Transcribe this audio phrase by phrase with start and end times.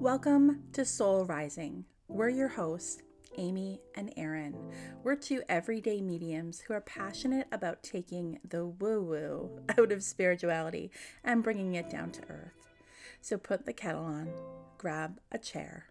[0.00, 1.84] Welcome to Soul Rising.
[2.08, 3.02] We're your hosts,
[3.38, 4.54] Amy and Erin.
[5.02, 10.90] We're two everyday mediums who are passionate about taking the woo woo out of spirituality
[11.22, 12.74] and bringing it down to earth.
[13.20, 14.28] So put the kettle on,
[14.76, 15.86] grab a chair,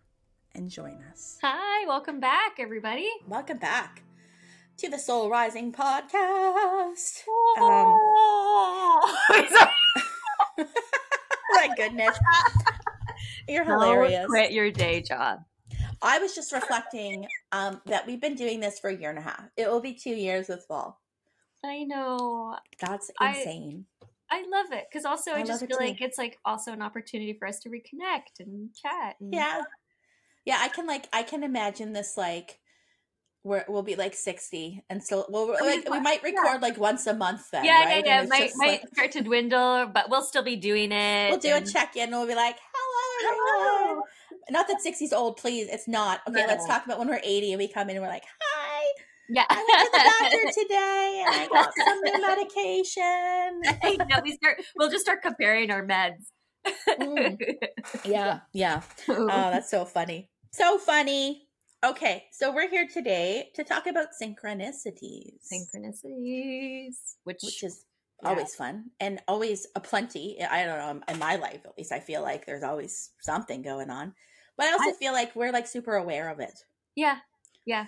[0.53, 1.39] and join us.
[1.41, 3.09] Hi, welcome back, everybody.
[3.27, 4.03] Welcome back
[4.77, 7.23] to the Soul Rising podcast.
[7.57, 9.17] Oh.
[10.59, 10.67] Um,
[11.53, 12.17] my goodness.
[13.47, 14.21] You're hilarious.
[14.21, 15.39] Don't quit your day job.
[16.01, 19.23] I was just reflecting um, that we've been doing this for a year and a
[19.23, 19.45] half.
[19.57, 20.99] It will be two years this fall.
[21.63, 22.57] I know.
[22.81, 23.85] That's insane.
[24.29, 27.33] I love it because also I, I just feel like it's like also an opportunity
[27.33, 29.15] for us to reconnect and chat.
[29.19, 29.61] And yeah.
[30.45, 32.59] Yeah, I can like I can imagine this like
[33.43, 36.31] where we'll be like 60 and so we'll I mean, like we might yeah.
[36.31, 38.05] record like once a month then yeah, right?
[38.05, 38.39] yeah, And yeah.
[38.39, 41.29] Might might like, start to dwindle, but we'll still be doing it.
[41.29, 43.02] we'll do a check-in and we'll be like hello
[44.49, 47.59] not that 60's old please it's not okay let's talk about when we're 80 and
[47.59, 48.85] we come in and we're like hi
[49.29, 49.45] Yeah.
[49.49, 53.43] I went to the doctor today and I got some new medication
[54.09, 54.61] know, we start.
[54.75, 56.27] We'll just start comparing our meds.
[56.87, 57.37] Mm.
[58.05, 60.29] yeah yeah Oh, that's so funny.
[60.51, 61.47] So funny.
[61.83, 67.83] Okay, so we're here today to talk about synchronicities, Synchronicities, which, which is
[68.23, 68.29] yeah.
[68.29, 70.41] always fun and always a plenty.
[70.43, 73.89] I don't know, in my life at least, I feel like there's always something going
[73.89, 74.13] on.
[74.57, 76.59] But I also I- feel like we're like super aware of it.
[76.95, 77.17] Yeah,
[77.65, 77.85] yeah.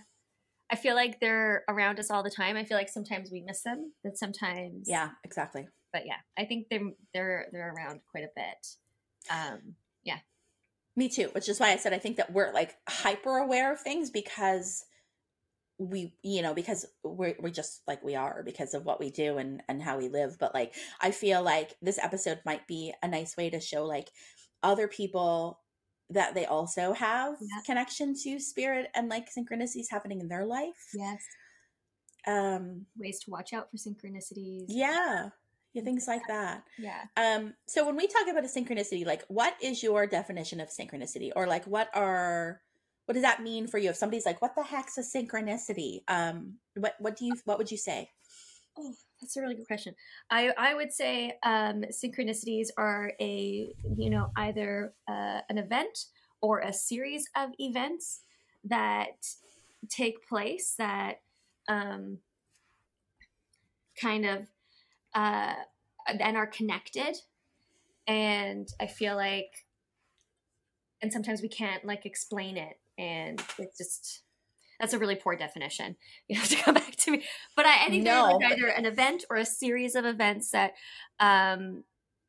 [0.71, 2.57] I feel like they're around us all the time.
[2.57, 5.67] I feel like sometimes we miss them, but sometimes, Yeah, exactly.
[5.93, 8.67] But yeah, I think they're they're they're around quite a bit.
[9.31, 10.17] Um, yeah,
[10.95, 13.79] Me too, which is why I said I think that we're like hyper aware of
[13.79, 14.85] things because
[15.77, 19.37] we you know because we're, we're just like we are because of what we do
[19.37, 23.07] and and how we live but like i feel like this episode might be a
[23.07, 24.09] nice way to show like
[24.63, 25.59] other people
[26.09, 27.61] that they also have Yeah.
[27.65, 31.21] connection to spirit and like synchronicities happening in their life yes,
[32.27, 34.65] um ways to watch out for synchronicities.
[34.69, 35.29] yeah
[35.73, 37.01] yeah things like that yeah.
[37.17, 41.31] um so when we talk about a synchronicity like what is your definition of synchronicity
[41.35, 42.61] or like what are
[43.05, 46.55] what does that mean for you if somebody's like what the heck's a synchronicity um
[46.75, 48.09] what what do you what would you say
[48.77, 49.95] Oh, that's a really good question.
[50.29, 56.07] I I would say um, synchronicities are a you know either uh, an event
[56.41, 58.21] or a series of events
[58.65, 59.25] that
[59.89, 61.21] take place that
[61.69, 62.17] um,
[63.99, 64.47] kind of
[65.13, 65.53] uh,
[66.07, 67.17] and are connected.
[68.07, 69.65] And I feel like,
[71.01, 74.21] and sometimes we can't like explain it, and it's just
[74.79, 75.95] that's a really poor definition.
[76.27, 77.23] You have to come back to me.
[77.55, 80.73] But I, I think No, like either an event or a series of events that
[81.19, 81.83] um,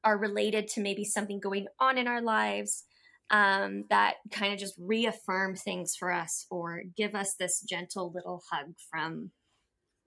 [0.05, 2.85] are related to maybe something going on in our lives
[3.31, 8.43] um, that kind of just reaffirm things for us or give us this gentle little
[8.51, 9.33] hug from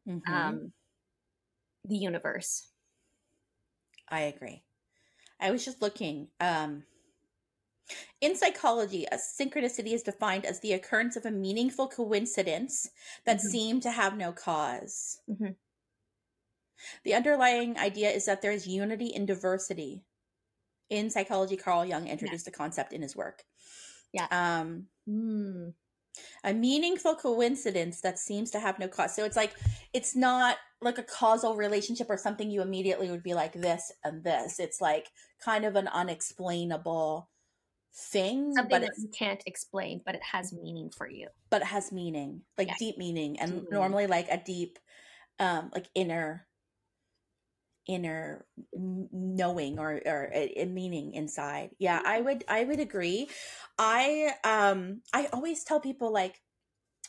[0.07, 0.21] Mhm.
[0.33, 0.73] um,
[1.85, 2.71] the universe.
[4.09, 4.63] i agree
[5.39, 6.83] i was just looking um
[8.21, 12.89] in psychology, a synchronicity is defined as the occurrence of a meaningful coincidence
[13.25, 13.51] that Mhm.
[13.51, 15.21] seem to have no cause.
[15.29, 15.55] Mhm.
[17.03, 20.05] The underlying idea is that there is unity in diversity.
[20.89, 23.45] In psychology, Carl Jung introduced the concept in his work.
[24.11, 24.27] Yeah.
[24.31, 25.73] Um, Mm.
[26.43, 29.15] a meaningful coincidence that seems to have no cause.
[29.15, 29.53] So it's like
[29.93, 34.23] it's not like a causal relationship or something you immediately would be like this and
[34.23, 34.59] this.
[34.59, 37.28] It's like kind of an unexplainable
[37.93, 41.29] thing, Something but that you can't explain, but it has meaning for you.
[41.49, 42.75] but it has meaning, like Yeah.
[42.77, 43.71] deep meaning, and Deep meaning.
[43.71, 44.77] normally like a deep,
[45.39, 46.47] um, like inner,
[47.87, 51.71] inner knowing or or a, a meaning inside.
[51.79, 53.29] Yeah, I would I would agree.
[53.79, 56.41] I um I always tell people like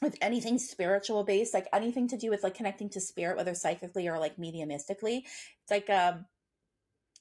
[0.03, 4.09] with anything spiritual based, like anything to do with like connecting to spirit, whether psychically
[4.09, 6.27] or like mediumistically, it's like um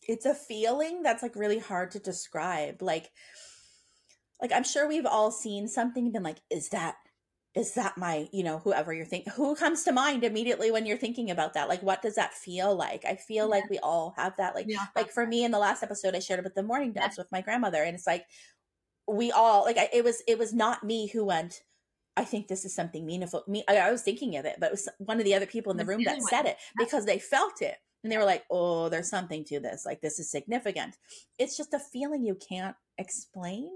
[0.08, 2.82] it's a feeling that's like really hard to describe.
[2.82, 3.12] Like
[4.42, 6.96] like I'm sure we've all seen something and been like, is that
[7.56, 10.98] is that my, you know, whoever you're thinking who comes to mind immediately when you're
[10.98, 11.68] thinking about that?
[11.70, 13.06] Like what does that feel like?
[13.06, 14.56] I feel like we all have that.
[14.56, 14.86] Like Yeah.
[14.96, 17.42] like for me in the last episode I shared about the mourning doves with my
[17.42, 18.26] grandmother and it's like
[19.08, 21.64] we all like I, it was it was not me who went
[22.16, 23.46] I think this is something meaningful.
[23.48, 25.72] Me, I, I was thinking of it, but it was one of the other people
[25.72, 28.90] in the room that said it because they felt it and they were like, "Oh,
[28.90, 29.86] there's something to this.
[29.86, 30.98] Like this is significant."
[31.38, 33.70] It's just a feeling you can't explain.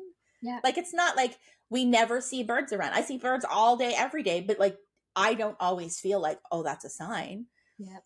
[0.44, 0.60] Yeah.
[0.64, 1.40] Like it's not like
[1.72, 2.94] we never see birds around.
[2.94, 4.78] I see birds all day, every day, but like
[5.16, 7.48] I don't always feel like, "Oh, that's a sign."
[7.80, 8.04] Yep.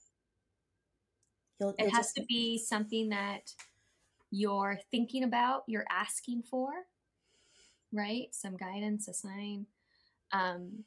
[1.59, 3.53] You'll, It you'll has just- to be something that
[4.31, 6.69] you're thinking about, you're asking for,
[7.91, 8.27] right?
[8.33, 9.65] Some guidance, a sign.
[10.31, 10.85] Um,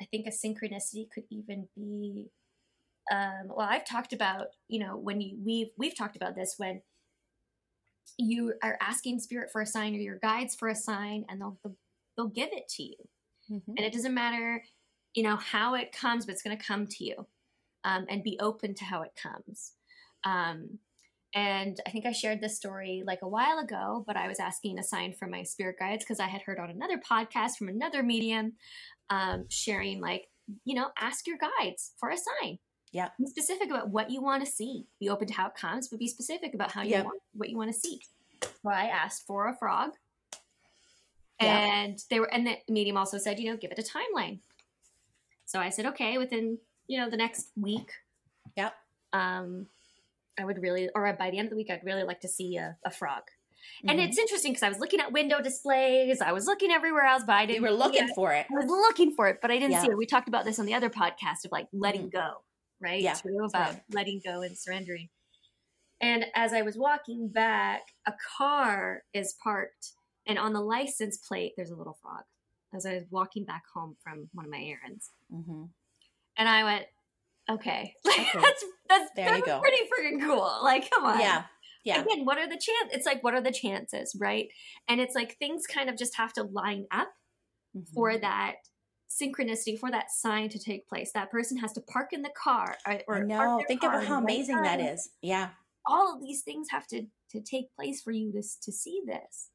[0.00, 2.30] I think a synchronicity could even be.
[3.10, 6.82] Um, well, I've talked about you know when you we've we've talked about this when
[8.18, 11.58] you are asking spirit for a sign or your guides for a sign, and they'll
[12.16, 12.96] they'll give it to you,
[13.50, 13.72] mm-hmm.
[13.76, 14.62] and it doesn't matter
[15.14, 17.26] you know how it comes, but it's going to come to you,
[17.84, 19.72] um, and be open to how it comes.
[20.24, 20.78] Um,
[21.34, 24.78] and I think I shared this story like a while ago, but I was asking
[24.78, 28.02] a sign from my spirit guides because I had heard on another podcast from another
[28.02, 28.52] medium
[29.08, 30.26] um, sharing, like,
[30.64, 32.58] you know, ask your guides for a sign.
[32.92, 33.08] Yeah.
[33.18, 34.86] Be specific about what you want to see.
[35.00, 37.04] Be open to how it comes, but be specific about how you yep.
[37.04, 38.00] want what you want to see.
[38.42, 39.92] So I asked for a frog.
[41.40, 44.38] And they were and the medium also said, you know, give it a timeline.
[45.44, 47.90] So I said, okay, within, you know, the next week.
[48.56, 48.74] Yep.
[49.12, 49.66] Um,
[50.38, 52.56] I would really, or by the end of the week, I'd really like to see
[52.56, 53.22] a, a frog.
[53.22, 53.90] Mm-hmm.
[53.90, 57.22] And it's interesting because I was looking at window displays, I was looking everywhere else,
[57.26, 57.62] but I didn't.
[57.62, 58.46] You were looking for it.
[58.50, 59.82] I was looking for it, but I didn't yeah.
[59.82, 59.96] see it.
[59.96, 62.18] We talked about this on the other podcast of like letting mm-hmm.
[62.18, 62.42] go,
[62.82, 63.00] right?
[63.00, 63.82] Yeah, Too, about right.
[63.92, 65.08] letting go and surrendering.
[66.00, 69.92] And as I was walking back, a car is parked,
[70.26, 72.24] and on the license plate, there's a little frog.
[72.74, 75.64] As I was walking back home from one of my errands, mm-hmm.
[76.36, 76.86] and I went,
[77.50, 78.26] okay, okay.
[78.34, 80.60] that's that's, there that's pretty freaking cool.
[80.62, 81.20] Like, come on.
[81.20, 81.44] Yeah.
[81.84, 82.02] Yeah.
[82.02, 82.92] Again, what are the chance?
[82.92, 84.46] It's like, what are the chances, right?
[84.88, 87.08] And it's like things kind of just have to line up
[87.76, 87.92] mm-hmm.
[87.92, 88.54] for that
[89.20, 91.12] synchronicity, for that sign to take place.
[91.12, 93.62] That person has to park in the car uh, or, or no.
[93.68, 95.10] Think about how amazing that is.
[95.20, 95.50] Yeah.
[95.86, 99.48] All of these things have to to take place for you to to see this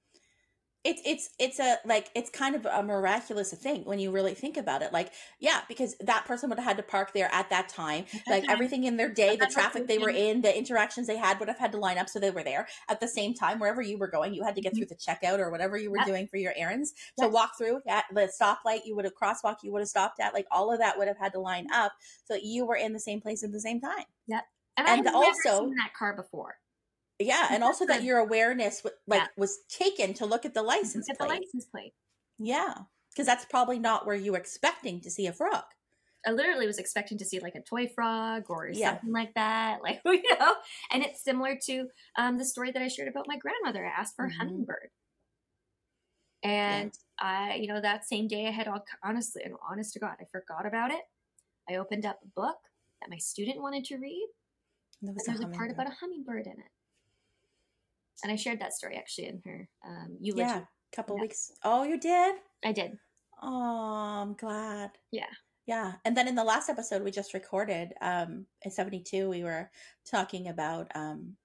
[0.84, 4.58] it's it's it's a like it's kind of a miraculous thing when you really think
[4.58, 4.94] about it.
[4.94, 8.06] Like yeah because that person would have had to park there at that time.
[8.28, 11.50] Like everything in their day the traffic they were in the interactions they had would
[11.50, 12.68] have had to line up so they were there.
[12.90, 14.86] At the same time wherever you were going you had to get mm-hmm.
[14.86, 16.08] through the checkout or whatever you were yep.
[16.08, 16.94] doing for your errands.
[17.20, 17.32] To yep.
[17.32, 20.46] walk through at the stoplight you would have crosswalk you would have stopped at like
[20.52, 21.94] all of that would have had to line up
[22.26, 24.06] so you were in the same place at the same time.
[24.28, 24.42] Yeah
[24.78, 26.56] and, and also that car before
[27.20, 29.28] yeah, and also that your awareness like yeah.
[29.36, 31.28] was taken to look at the license at plate.
[31.28, 31.94] the license plate.
[32.38, 32.74] Yeah,
[33.12, 35.64] because that's probably not where you were expecting to see a frog.
[36.26, 38.92] I literally was expecting to see like a toy frog or yeah.
[38.92, 40.56] something like that, like you know.
[40.92, 41.88] And it's similar to
[42.18, 43.86] um, the story that I shared about my grandmother.
[43.86, 44.34] I asked for mm-hmm.
[44.34, 44.90] a hummingbird,
[46.44, 47.28] and yeah.
[47.28, 50.26] I, you know, that same day I had all honestly, and honest to God, I
[50.32, 51.02] forgot about it.
[51.68, 52.58] I opened up a book
[53.02, 54.28] that my student wanted to read.
[55.02, 56.72] There was, and there was a part about a hummingbird in it
[58.24, 60.42] and I shared that story actually in her um, eulogy.
[60.42, 61.22] Yeah, a couple yeah.
[61.22, 61.52] weeks.
[61.64, 62.36] Oh, you did?
[62.66, 62.98] I did.
[63.42, 64.92] Oh, I'm glad.
[65.12, 65.26] Yeah.
[65.68, 65.94] Yeah.
[66.06, 69.70] And then in the last episode we just recorded, um, in 72, we were
[70.10, 71.36] talking about um,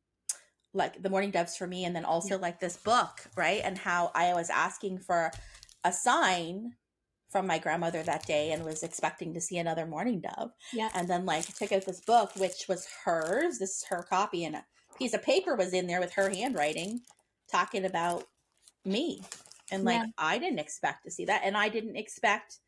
[0.73, 2.41] like the mourning doves for me and then also yeah.
[2.41, 3.61] like this book, right?
[3.65, 5.33] And how I was asking for
[5.85, 6.73] a sign
[7.31, 10.53] from my grandmother that day and was expecting to see another mourning dove.
[10.73, 10.91] Yeah.
[10.95, 13.59] And then like took out this book, which was hers.
[13.59, 14.57] This is her copy and
[14.99, 17.01] piece of paper was in there with her handwriting
[17.51, 18.25] talking about
[18.85, 19.23] me.
[19.71, 20.07] And like yeah.
[20.19, 21.43] I didn't expect to see that.
[21.45, 22.59] And I didn't expect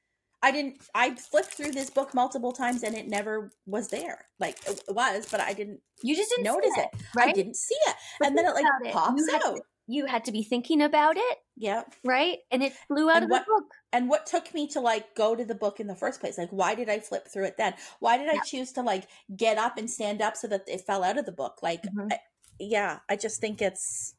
[0.42, 4.26] I didn't I flipped through this book multiple times and it never was there.
[4.38, 7.28] Like it was, but I didn't You just didn't notice it, it, right?
[7.28, 7.96] I didn't see it.
[8.20, 8.92] But and then it like it.
[8.92, 9.56] pops you out.
[9.56, 11.38] To, you had to be thinking about it.
[11.56, 11.82] Yeah.
[12.04, 12.38] Right?
[12.50, 13.64] And it flew out and of what, the book.
[13.94, 16.36] And what took me to like go to the book in the first place?
[16.36, 17.74] Like why did I flip through it then?
[18.00, 21.04] Why did I choose to like get up and stand up so that it fell
[21.04, 21.60] out of the book?
[21.62, 22.08] Like mm-hmm.
[22.10, 22.18] I,
[22.58, 24.16] yeah, I just think it's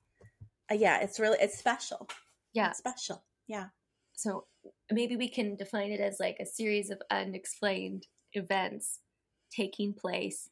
[0.71, 2.07] uh, yeah, it's really it's special.
[2.53, 3.25] Yeah, it's special.
[3.47, 3.65] Yeah.
[4.13, 4.45] So
[4.89, 8.99] maybe we can define it as like a series of unexplained events
[9.51, 10.49] taking place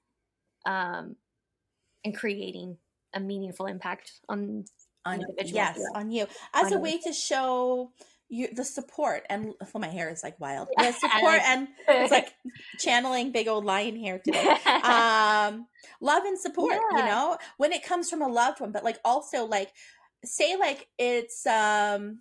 [0.66, 1.16] um
[2.06, 2.78] and creating
[3.14, 4.66] a meaningful impact on
[5.06, 5.54] on individuals.
[5.54, 7.02] yes on you as on a way you.
[7.02, 7.92] to show
[8.34, 12.34] you the support and well, my hair is like wild the support and it's like
[12.80, 14.48] channeling big old lion hair today
[14.84, 15.68] um
[16.02, 16.98] love and support yeah.
[16.98, 19.72] you know when it comes from a loved one but like also like
[20.26, 22.20] say like it's um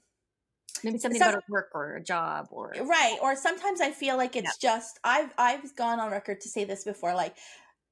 [0.85, 4.17] maybe something some, about a work or a job or right or sometimes i feel
[4.17, 4.71] like it's yeah.
[4.71, 7.35] just i've i've gone on record to say this before like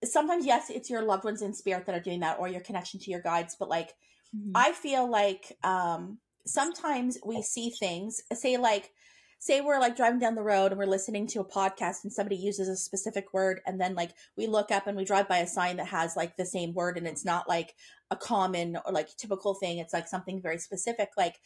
[0.04, 3.00] sometimes yes it's your loved ones in spirit that are doing that or your connection
[3.00, 3.94] to your guides but like
[4.36, 4.52] mm-hmm.
[4.54, 6.18] i feel like um
[6.52, 8.90] sometimes we see things, say like
[9.38, 12.36] say we're like driving down the road and we're listening to a podcast and somebody
[12.36, 15.46] uses a specific word and then like we look up and we drive by a
[15.46, 17.74] sign that has like the same word and it's not like
[18.10, 19.78] a common or like typical thing.
[19.78, 21.08] It's like something very specific.
[21.16, 21.40] Like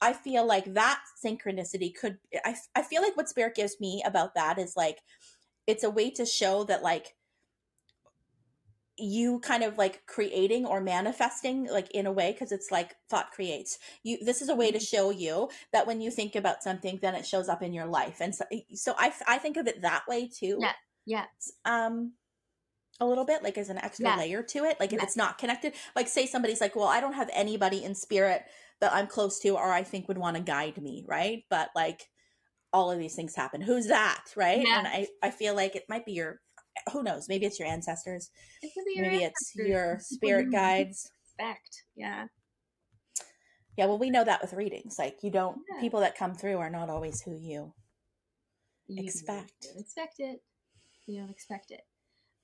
[0.00, 4.34] i feel like that synchronicity could i, I feel like what spirit gives me about
[4.34, 4.98] that is like
[5.66, 7.14] it's a way to show that like
[8.98, 13.30] you kind of like creating or manifesting like in a way because it's like thought
[13.30, 14.96] creates you this is a way to Mm-hmm.
[14.96, 18.16] show you that when you think about something then it shows up in your life
[18.20, 20.72] and so, so i i think of it that way too Yeah.
[21.06, 21.24] Yeah.
[21.64, 22.12] um
[23.00, 24.16] a little bit like as an extra Yeah.
[24.16, 25.04] layer to it like if Yeah.
[25.04, 28.42] it's not connected like say somebody's like well i don't have anybody in spirit
[28.80, 32.02] that i'm close to or i think would want to guide me right but like
[32.72, 34.78] all of these things happen who's that right Yeah.
[34.78, 36.40] and i i feel like it might be your
[36.92, 38.30] who knows maybe it's your ancestors
[38.62, 41.84] It your maybe it's your spirit guides Respect.
[41.96, 42.26] Yeah.
[43.76, 45.80] yeah well we know that with readings like you don't Yeah.
[45.80, 47.74] people that come through are not always who you
[48.88, 49.66] You Expect.
[49.76, 50.42] expect it.
[51.06, 51.82] You don't expect it.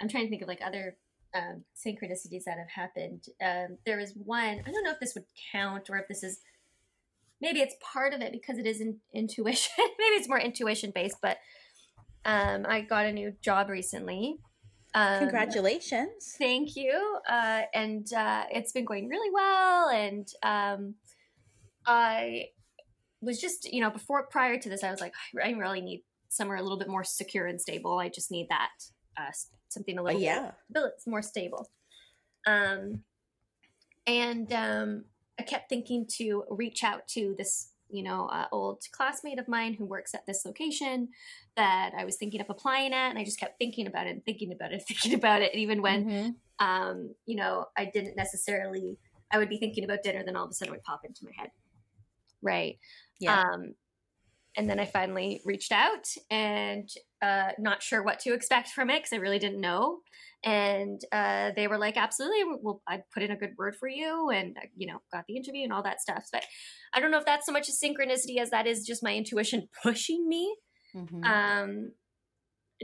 [0.01, 0.97] I'm trying to think of like other
[1.35, 3.25] um, synchronicities that have happened.
[3.43, 4.61] Um, there was one.
[4.67, 6.41] I don't know if this would count or if this is
[7.41, 9.73] maybe it's part of it because it is in, intuition.
[9.79, 11.17] maybe it's more intuition based.
[11.21, 11.39] But
[12.25, 14.39] um, I got a new job recently.
[14.95, 17.19] Um, congratulations Thank you.
[17.29, 19.89] Uh, and uh, it's been going really well.
[19.89, 20.95] And um,
[21.87, 22.47] I
[23.21, 26.57] was just, you know, before prior to this, I was like, I really need somewhere
[26.57, 27.99] a little bit more secure and stable.
[27.99, 28.71] I just need that
[29.17, 29.31] uh,
[29.69, 31.69] something a little yeah bit more stable.
[32.47, 33.03] Um,
[34.07, 35.05] and um,
[35.39, 39.75] I kept thinking to reach out to this, you know, uh, old classmate of mine
[39.75, 41.09] who works at this location
[41.57, 44.25] that I was thinking of applying at, and I just kept thinking about it and
[44.25, 46.35] thinking about it, thinking about it, and even when Mhm.
[46.61, 48.97] um, you know, I didn't necessarily,
[49.33, 51.25] I would be thinking about dinner, then all of a sudden it would pop into
[51.25, 51.51] my head.
[52.43, 52.79] Right.
[53.19, 53.75] yeah Um,
[54.57, 56.89] and then I finally reached out and
[57.23, 60.01] uh, not sure what to expect from it because I really didn't know.
[60.45, 64.31] And uh, they were like, absolutely, well, I put in a good word for you
[64.31, 66.29] and, uh, you know, got the interview and all that stuff.
[66.33, 66.45] But
[66.93, 69.69] I don't know if that's so much a synchronicity as that is just my intuition
[69.83, 70.57] pushing me
[70.95, 71.31] Mhm.
[71.31, 71.93] um,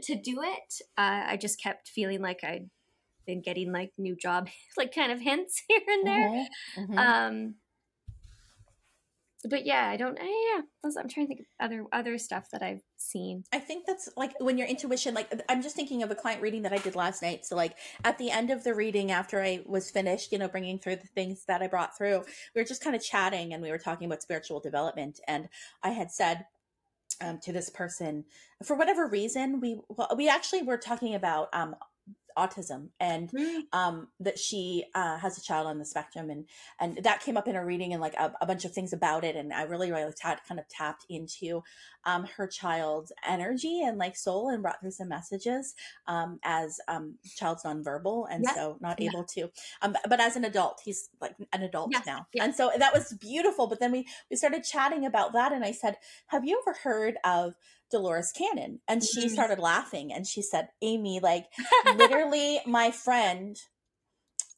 [0.03, 0.75] to do it.
[0.97, 2.71] Uh, I just kept feeling like I'd
[3.27, 6.31] been getting like new job, like kind of hints here and there.
[6.35, 6.57] Mhm.
[6.77, 7.15] Mhm.
[7.15, 7.57] Um,
[9.49, 10.19] but yeah, I don't.
[10.19, 13.45] eh, Yeah, I'm trying to think of other other stuff that I've seen.
[13.53, 16.63] I think that's like when your intuition, like I'm just thinking of a client reading
[16.63, 17.45] that I did last night.
[17.47, 20.79] So like at the end of the reading, after I was finished, you know, bringing
[20.79, 23.71] through the things that I brought through, we were just kind of chatting and we
[23.71, 25.21] were talking about spiritual development.
[25.27, 25.49] And
[25.83, 26.45] I had said
[27.23, 28.25] um, to this person,
[28.65, 31.77] for whatever reason, we well, we actually were talking about um,
[32.37, 33.31] autism and
[33.73, 36.47] um that she uh has a child on the spectrum and
[36.81, 39.25] and that came up in her reading and like a, a bunch of things about
[39.25, 41.63] it and i really really ta- kind of tapped into
[42.05, 45.75] um her child's energy and like soul and brought through some messages
[46.07, 48.55] um as um child's nonverbal and Yeah.
[48.55, 49.09] so not Yeah.
[49.09, 49.51] able to
[49.83, 52.07] um but as an adult he's like an adult Yes.
[52.07, 52.45] now Yeah.
[52.45, 55.73] and so that was beautiful but then we we started chatting about that and i
[55.73, 55.97] said
[56.29, 57.55] have you ever heard of
[57.91, 58.81] Dolores Cannon.
[58.87, 59.33] And she Mhm.
[59.33, 61.47] started laughing and she said, Amy, like
[61.97, 63.57] literally my friend,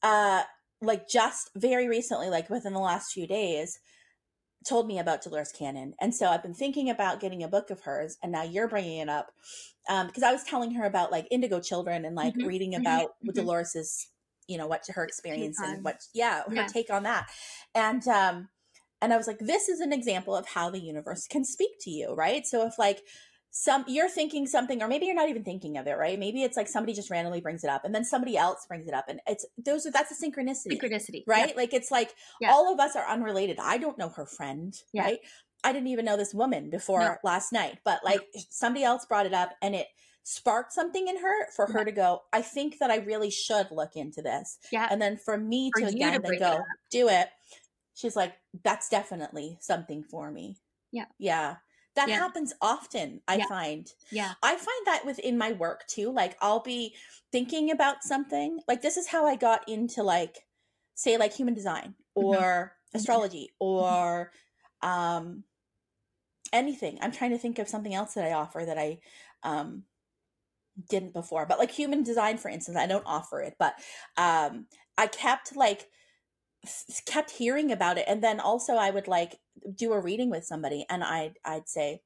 [0.03, 0.43] uh,
[0.81, 3.79] like just very recently, like within the last few days,
[4.67, 5.95] told me about Dolores Cannon.
[6.01, 8.99] And so I've been thinking about getting a book of hers and now you're bringing
[8.99, 9.33] it up.
[9.89, 12.47] Um, because I was telling her about like indigo children and like Mhm.
[12.47, 12.81] reading Mhm.
[12.81, 13.35] about Mhm.
[13.35, 14.09] Dolores's,
[14.47, 16.67] you know, what her experience and what, yeah, her Yeah.
[16.67, 17.27] take on that.
[17.75, 18.49] And, um,
[19.01, 21.91] and I was like, this is an example of how the universe can speak to
[21.91, 22.47] you, right?
[22.47, 23.03] So if like
[23.55, 26.19] some you're thinking something, or maybe you're not even thinking of it, right?
[26.19, 28.95] Maybe it's like somebody just randomly brings it up, and then somebody else brings it
[28.95, 31.55] up, and it's those are that's a synchronicity, Synchronicity, right?
[31.57, 32.51] Like it's like Yeah.
[32.51, 33.59] all of us are unrelated.
[33.61, 35.03] I don't know her friend, Yeah.
[35.03, 35.19] right?
[35.63, 37.17] I didn't even know this woman before No.
[37.23, 39.87] last night, but like somebody else brought it up, and it
[40.25, 42.23] sparked something in her for her to go.
[42.33, 44.89] I think that I really should look into this, Yeah.
[44.91, 47.29] and then for me For to again to then bring it go do it.
[47.95, 50.57] She's like, that's definitely something for me.
[50.91, 51.05] Yeah.
[51.19, 51.57] Yeah.
[51.95, 52.23] That Yeah.
[52.23, 53.47] happens often, I Yeah.
[53.49, 53.93] find.
[54.11, 54.35] Yeah.
[54.43, 56.11] I find that within my work too.
[56.11, 56.97] Like I'll be
[57.33, 58.61] thinking about something.
[58.67, 60.47] Like this is how I got into like
[60.95, 62.95] say like human design or Mhm.
[62.95, 64.33] astrology or
[64.83, 65.45] um
[66.53, 66.99] anything.
[67.01, 69.01] I'm trying to think of something else that I offer that I
[69.43, 69.85] um
[70.89, 71.47] didn't before.
[71.47, 73.75] But like human design for instance, I don't offer it, but
[74.17, 74.67] um
[74.99, 75.91] I kept like
[76.65, 79.39] s- kept hearing about it and then also I would like
[79.75, 82.03] do a reading with somebody and I I'd say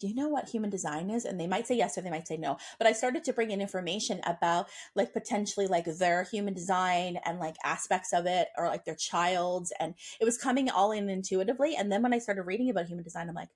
[0.00, 1.24] do you know what human design is?
[1.24, 3.50] And they might say yes or they might say no but i started to bring
[3.52, 8.66] in information about like potentially like their human design and like aspects of it or
[8.66, 12.42] like their child's and it was coming all in intuitively and then when i started
[12.42, 13.48] reading about human design i'm like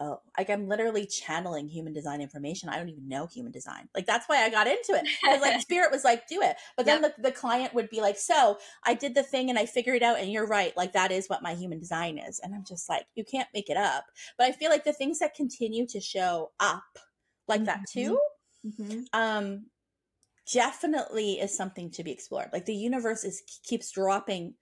[0.00, 2.68] oh like i'm literally channeling human design information.
[2.68, 3.88] I don't even know human design.
[3.94, 6.56] Like that's why i got into it because like spirit was like do it.
[6.76, 9.66] But then the, the client would be like so i did the thing and i
[9.66, 12.54] figured it out and you're right like that is what my human design is and
[12.54, 14.04] i'm just like you can't make it up.
[14.38, 16.98] But i feel like the things that continue to show up
[17.48, 18.18] like that too
[18.66, 19.04] Mhm.
[19.12, 19.66] um
[20.52, 22.50] definitely is something to be explored.
[22.52, 24.54] Like the universe is keeps dropping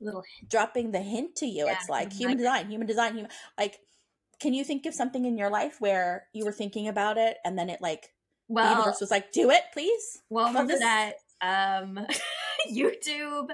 [0.00, 1.66] little dropping the hint to you.
[1.66, 3.78] Yeah, it's like human design, human design, human like
[4.40, 7.58] can you think of something in your life where you were thinking about it and
[7.58, 8.12] then it like
[8.48, 10.22] the universe was like, do it, please?
[10.30, 11.98] well remember this- that um
[12.72, 13.48] youtube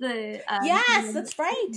[0.00, 1.72] the um, yes, that's right.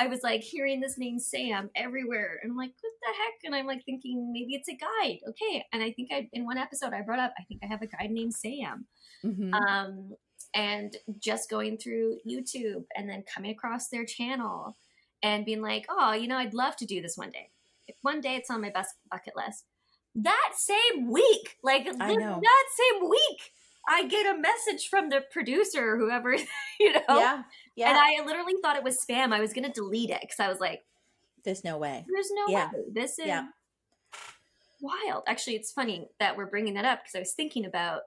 [0.00, 3.34] I was like hearing this name Sam everywhere, and I'm like, what the heck?
[3.44, 5.64] And I'm like thinking maybe it's a guide, okay?
[5.72, 7.86] And I think I in one episode I brought up I think I have a
[7.86, 8.86] guide named Sam,
[9.24, 9.52] Mhm.
[9.52, 10.14] um,
[10.54, 14.76] and just going through YouTube and then coming across their channel
[15.22, 17.50] and being like, oh, you know, I'd love to do this one day.
[17.88, 19.64] If one day it's on my best bucket list.
[20.14, 23.52] That same week, like that same week,
[23.88, 26.34] I get a message from the producer, or whoever,
[26.80, 27.42] you know, yeah.
[27.76, 27.88] Yeah.
[27.90, 29.32] and I literally thought it was spam.
[29.32, 30.84] I was gonna delete it because I was like,
[31.44, 32.04] There's no way.
[32.12, 32.70] "There's no Yeah.
[32.72, 33.46] way this is Yeah.
[34.80, 38.02] wild." Actually, it's funny that we're bringing that up because I was thinking about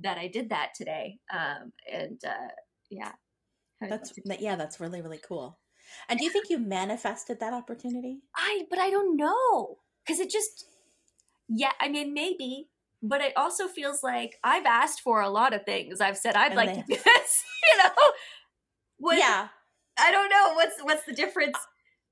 [0.00, 0.18] that.
[0.18, 2.48] I did that today, um, and uh,
[2.90, 3.12] yeah,
[3.80, 5.58] That's that- yeah, that's really really cool.
[6.08, 8.18] And do you think you manifested that opportunity?
[8.36, 10.66] I, but I don't know because it just,
[11.48, 11.72] yeah.
[11.80, 12.68] I mean, maybe,
[13.02, 16.00] but it also feels like I've asked for a lot of things.
[16.00, 17.90] I've said I'd And like they- to do this, you know.
[18.98, 19.48] What, yeah.
[19.98, 21.56] I don't know what's what's the difference.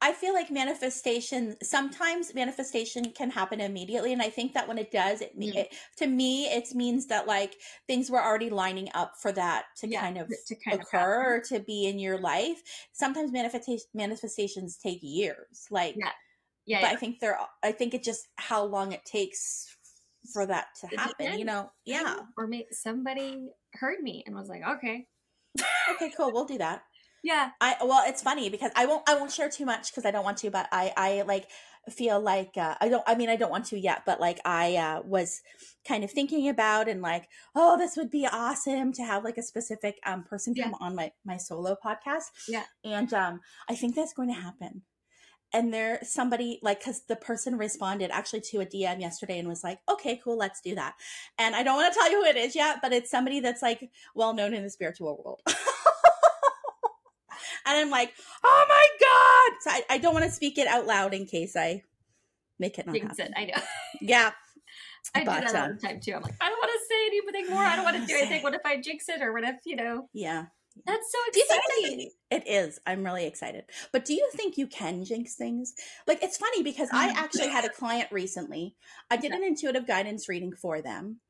[0.02, 4.90] I feel like manifestation sometimes manifestation can happen immediately and I think that when it
[4.90, 5.56] does it, me Mm.
[5.56, 7.56] it to me it means that like
[7.86, 11.36] things were already lining up for that to Yeah, kind of to kind of occur
[11.36, 12.62] or to be in your life.
[12.92, 15.66] Sometimes manifestation manifestations take years.
[15.70, 16.12] Like Yeah.
[16.66, 16.92] Yeah, but yeah.
[16.92, 19.76] I think they're I think it just how long it takes
[20.32, 21.70] for that to happen, you know.
[21.84, 22.24] Yeah.
[22.36, 25.08] or maybe somebody heard me and was like, okay,
[25.88, 26.32] Okay, cool.
[26.32, 26.84] We'll do that.
[27.22, 30.10] Yeah, I well, it's funny because I won't I won't share too much because I
[30.10, 31.46] don't want to, but I I like
[31.90, 34.76] feel like uh, I don't I mean I don't want to yet, but like I
[34.76, 35.40] uh, was
[35.86, 39.42] kind of thinking about and like oh this would be awesome to have like a
[39.42, 40.64] specific um person Yeah.
[40.64, 42.26] come on my my solo podcast.
[42.48, 42.64] Yeah.
[42.84, 44.82] and um I think that's going to happen.
[45.54, 49.62] And there somebody like because the person responded actually to a DM yesterday and was
[49.62, 50.94] like, okay, cool, let's do that.
[51.38, 53.60] And I don't want to tell you who it is yet, but it's somebody that's
[53.62, 55.42] like well known in the spiritual world.
[57.66, 58.12] and I'm like,
[58.44, 59.58] oh my god!
[59.62, 61.82] So I, I don't want to speak it out loud in case I
[62.58, 63.32] make it not jinx happen.
[63.36, 63.40] it.
[63.40, 63.62] I know.
[64.00, 64.30] Yeah,
[65.14, 66.14] I do But, that all uh, the time too.
[66.14, 67.64] I'm like, I don't want to say anything more.
[67.64, 68.42] I don't want to do anything.
[68.42, 70.08] What if I jinx it, or what if you know?
[70.12, 70.46] yeah.
[70.86, 72.10] That's so Do exciting.
[72.30, 72.78] that it is?
[72.86, 73.64] I'm really excited.
[73.92, 75.74] But do you think you can jinx things?
[76.06, 77.16] Like it's funny because I Mm.
[77.16, 78.74] actually had a client recently.
[79.10, 81.20] I did an intuitive guidance reading for them,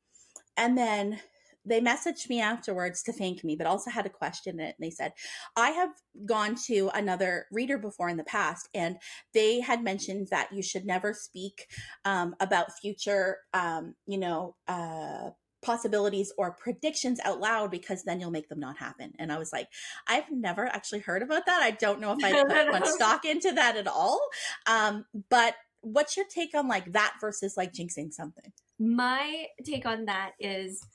[0.55, 1.19] and then
[1.65, 4.75] they messaged me afterwards to thank me, but also had a question in it.
[4.77, 5.13] And they said,
[5.55, 5.91] I have
[6.25, 8.97] gone to another reader before in the past, and
[9.33, 11.67] they had mentioned that you should never speak
[12.05, 15.29] um, about future, um, you know, uh,
[15.63, 19.13] possibilities or predictions out loud because then you'll make them not happen.
[19.17, 19.69] And I was like,
[20.07, 21.63] I've never actually heard about that.
[21.63, 24.19] I don't know if I put much stock into that at all.
[24.67, 28.51] Um, but what's your take on like that versus like jinxing something?
[28.79, 30.85] My take on that is,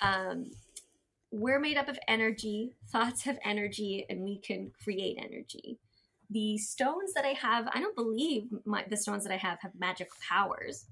[0.00, 0.50] um,
[1.30, 2.74] we're made up of energy.
[2.88, 5.78] Thoughts have energy, and we can create energy.
[6.30, 9.72] The stones that I have, I don't believe my, the stones that I have have
[9.78, 10.86] magical powers.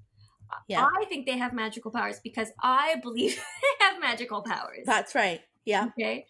[0.67, 0.85] Yeah.
[0.85, 3.35] I think they have magical powers because I believe
[3.79, 4.85] they have magical powers.
[4.85, 5.41] That's right.
[5.65, 5.87] Yeah.
[5.87, 6.25] Okay.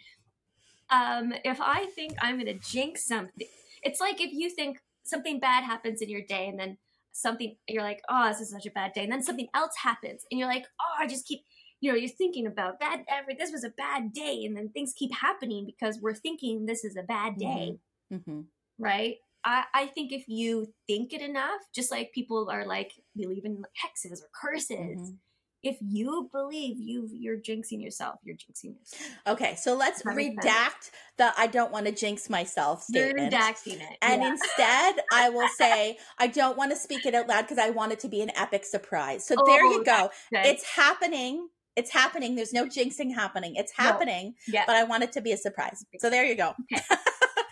[0.89, 3.47] Um, if I think I'm gonna jinx something,
[3.83, 6.77] it's like if you think something bad happens in your day and then
[7.11, 10.25] something you're like, oh, this is such a bad day, and then something else happens,
[10.29, 11.41] and you're like, oh, I just keep
[11.81, 14.93] you know, you're thinking about that every this was a bad day, and then things
[14.95, 17.77] keep happening because we're thinking this is a bad day,
[18.11, 18.41] hmm
[18.79, 19.15] right?
[19.43, 23.63] I, I think if you think it enough, just like people are like believe in
[23.83, 25.17] hexes or curses, Mhm.
[25.63, 29.01] if you believe you you're jinxing yourself, you're jinxing yourself.
[29.27, 29.55] Okay.
[29.55, 30.45] So let's That makes sense.
[30.47, 33.97] redact the I don't want to jinx myself You're redacting it.
[34.01, 34.29] And yeah.
[34.29, 37.91] instead, I will say, I don't want to speak it out loud because I want
[37.93, 39.25] it to be an epic surprise.
[39.25, 40.09] So there Oh, you go.
[40.31, 40.45] Good.
[40.45, 41.49] It's happening.
[41.75, 42.35] It's happening.
[42.35, 43.55] There's no jinxing happening.
[43.55, 43.83] It's No.
[43.85, 44.35] happening,
[44.65, 45.85] but I want it to be a surprise.
[45.99, 46.53] So there you go.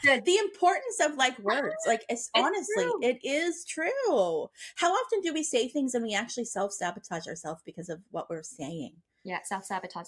[0.04, 0.26] Good.
[0.26, 3.00] the importance of like ah, words, like it's, honestly, true.
[3.02, 4.50] it is true.
[4.76, 8.30] How often do we say things and we actually self sabotage ourselves because of what
[8.30, 8.96] we're saying?
[9.24, 10.08] yeah, self sabotage,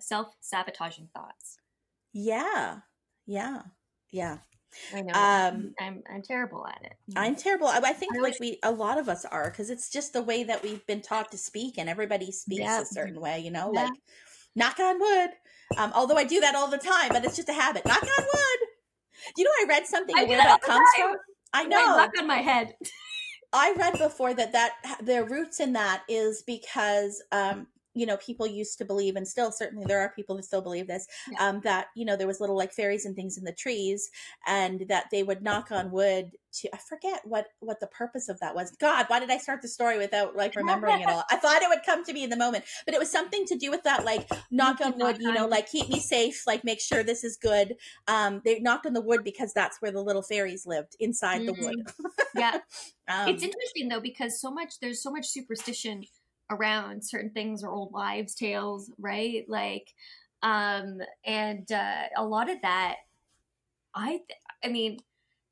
[0.00, 1.56] self sabotaging thoughts.
[2.12, 2.80] Yeah,
[3.26, 3.62] yeah,
[4.10, 4.38] yeah.
[4.94, 5.12] I know.
[5.12, 6.94] Um, I'm I'm terrible at it.
[7.16, 7.66] I'm terrible.
[7.66, 10.22] I, I think I like we, a lot of us are, because it's just the
[10.22, 12.80] way that we've been taught to speak, and everybody speaks Yeah.
[12.82, 13.40] a certain way.
[13.40, 13.84] You know, Yeah.
[13.84, 13.92] like
[14.54, 15.30] knock on wood.
[15.78, 17.84] Um, although I do that all the time, but it's just a habit.
[17.86, 18.68] Knock on wood.
[19.36, 21.10] You know, I read something I where that the comes time.
[21.10, 21.16] from.
[21.54, 21.76] I know.
[21.96, 22.74] luck on my head.
[23.52, 28.46] I read before that that their roots in that is because um, you know people
[28.46, 31.48] used to believe and still certainly there are people that still believe this Yeah.
[31.48, 34.10] um, that you know there was little like fairies and things in the trees
[34.46, 38.38] and that they would knock on wood to i forget what what the purpose of
[38.40, 38.70] that was.
[38.72, 41.24] God why did i start the story without like remembering it all?
[41.30, 43.56] I thought it would come to me in the moment but it was something to
[43.56, 46.80] do with that like knock on wood you know like keep me safe like make
[46.80, 47.76] sure this is good.
[48.08, 51.54] Um they knocked on the wood because that's where the little fairies lived inside the
[51.54, 51.86] wood.
[52.34, 52.60] Yeah.
[53.08, 56.04] Um, it's interesting though because so much there's so much superstition
[56.50, 59.88] around certain things or old wives tales right like
[60.42, 62.96] um and uh, a lot of that
[63.94, 64.98] i th- i mean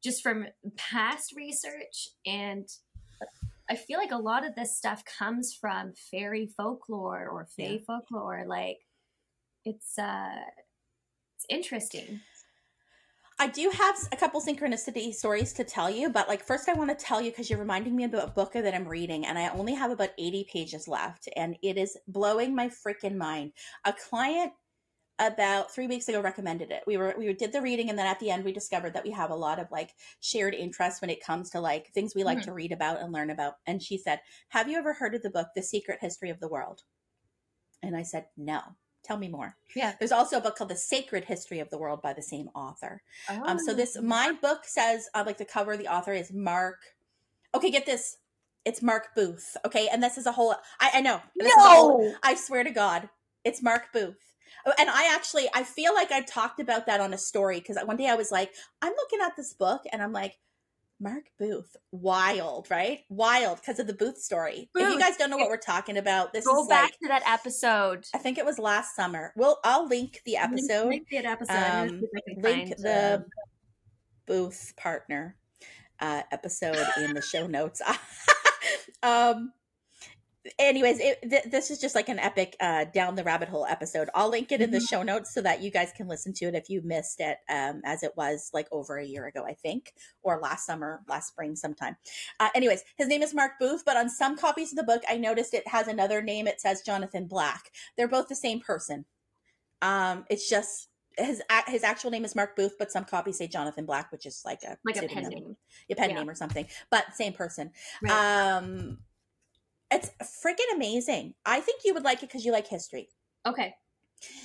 [0.02, 2.68] just from past research and
[3.70, 7.78] i feel like a lot of this stuff comes from fairy folklore or fae Yeah.
[7.86, 8.78] folklore like
[9.64, 10.34] it's uh
[11.36, 12.20] it's interesting
[13.40, 16.90] I do have a couple synchronicity stories to tell you, but like first I want
[16.90, 19.48] to tell you because you're reminding me about a book that I'm reading and I
[19.48, 23.52] only have about 80 pages left and it is blowing my freaking mind.
[23.86, 24.52] A client
[25.18, 26.84] about 3 weeks ago recommended it.
[26.86, 29.12] We were we did the reading and then at the end we discovered that we
[29.12, 32.40] have a lot of like shared interests when it comes to like things we like
[32.40, 32.44] Mhm.
[32.44, 33.56] to read about and learn about.
[33.66, 36.48] And she said, "Have you ever heard of the book The Secret History of the
[36.48, 36.82] World?"
[37.82, 38.76] And I said, "No.
[39.02, 42.02] Tell me more." yeah There's also a book called The Sacred History of the World
[42.02, 43.02] by the same author.
[43.28, 44.02] Um, so this Oh.
[44.02, 46.80] my book says uh, like the cover the author is Mark.
[47.54, 48.18] Okay, get this.
[48.64, 49.56] It's Mark Booth.
[49.64, 50.54] Okay, and this is a whole.
[50.80, 51.20] I, I know.
[51.40, 53.08] A whole, I swear to God,
[53.44, 54.18] it's Mark Booth.
[54.66, 57.78] Oh, And I actually, I feel like I talked about that on a story because
[57.84, 60.36] one day I was like, I'm looking at this book and I'm like,
[61.00, 63.00] Mark Booth, wild, right?
[63.08, 64.70] Wild because of the Booth story.
[64.74, 67.08] If you guys don't know what we're talking about, this go is back like, to
[67.08, 69.32] that episode I think it was last summer.
[69.36, 73.24] Well, I'll link the episode link the episode um, see if I can link the
[74.26, 75.36] booth partner
[75.98, 77.82] uh episode in the show notes
[79.02, 79.52] um
[80.58, 84.08] anyways it, th- this is just like an epic uh down the rabbit hole episode
[84.14, 84.88] i'll link it in the Mhm.
[84.88, 87.82] show notes so that you guys can listen to it if you missed it um
[87.84, 91.56] as it was like over a year ago i think or last summer last spring
[91.56, 91.96] sometime
[92.40, 95.16] uh, anyways his name is mark booth but on some copies of the book i
[95.18, 99.04] noticed it has another name it says jonathan black they're both the same person
[99.82, 103.84] um it's just his his actual name is Mark Booth, but some copies say Jonathan
[103.84, 105.56] Black, which is like a like a pen name.
[105.90, 106.16] a pen Yeah.
[106.16, 107.72] name or something, but same person.
[108.00, 108.12] Right.
[108.56, 109.00] Um,
[109.90, 110.10] it's
[110.44, 111.34] freaking amazing.
[111.44, 113.08] I think you would like it because you like history.
[113.46, 113.74] okay.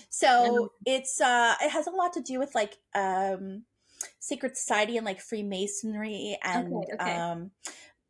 [0.10, 3.64] So it's uh, it has a lot to do with like um,
[4.20, 7.16] secret society and like Freemasonry and Okay, okay.
[7.18, 7.52] um,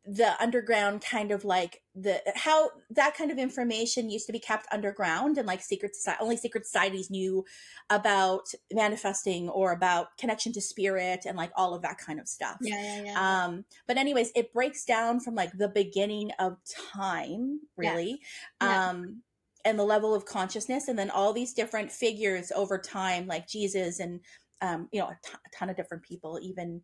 [0.08, 4.64] the underground kind of like the how that kind of information used to be kept
[4.72, 7.44] underground and like secret society only secret societies knew
[7.90, 12.56] about manifesting or about connection to spirit and like all of that kind of stuff
[12.60, 13.44] Yeah, yeah, yeah.
[13.44, 16.56] um but anyways it breaks down from like the beginning of
[16.94, 18.20] time really
[18.62, 18.90] Yeah.
[18.90, 19.22] um
[19.64, 23.98] and the level of consciousness and then all these different figures over time like jesus
[23.98, 24.20] and
[24.62, 26.80] um you know a ton- a ton of different people even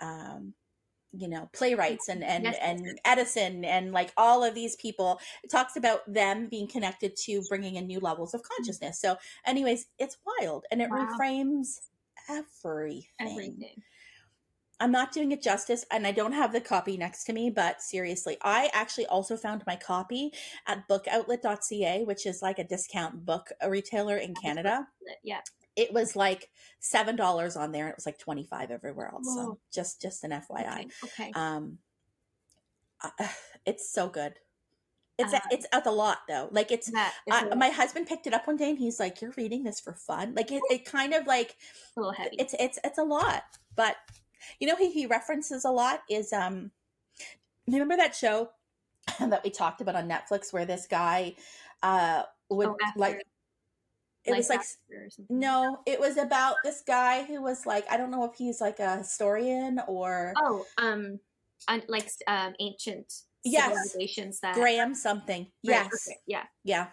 [0.00, 0.52] um
[1.12, 5.50] you know playwrights and and Yes, and edison and like all of these people it
[5.50, 9.16] talks about them being connected to bringing in new levels of consciousness so
[9.46, 11.20] anyways it's wild and it Wow.
[11.20, 11.80] reframes
[12.28, 13.84] everything Everything.
[14.80, 17.82] I'm not doing it justice, and I don't have the copy next to me, but
[17.82, 20.32] seriously, I actually also found my copy
[20.68, 24.86] at bookoutlet.ca, which is like a discount book retailer in Canada.
[25.24, 25.40] Yeah.
[25.78, 29.34] It was like seven dollars on there, and it was like twenty five everywhere else.
[29.34, 30.80] So just just an FYI.
[30.80, 30.88] Okay.
[31.04, 31.32] okay.
[31.34, 31.78] Um,
[33.02, 33.28] uh,
[33.64, 34.34] it's so good.
[35.18, 36.48] It's Uh, it's at the lot though.
[36.50, 39.34] Like it's I, a, my husband picked it up one day and he's like, "You're
[39.36, 41.56] reading this for fun?" Like it, it kind of like
[41.96, 42.36] a little heavy.
[42.38, 43.42] it's it's it's a lot
[43.78, 43.96] but
[44.60, 46.70] you know who he references a lot is um
[47.66, 48.50] remember that show
[49.20, 51.34] that we talked about on netflix where this guy
[51.82, 53.22] uh would Oh, like
[54.28, 55.38] it was like or something.
[55.40, 58.78] no it was about this guy who was like i don't know if he's like
[58.78, 61.18] a historian or Oh, um,
[61.88, 63.12] like um, ancient
[63.44, 63.68] Yes.
[63.92, 64.54] civilizations that.
[64.54, 66.44] graham something yes okay, Yeah.
[66.64, 66.88] yeah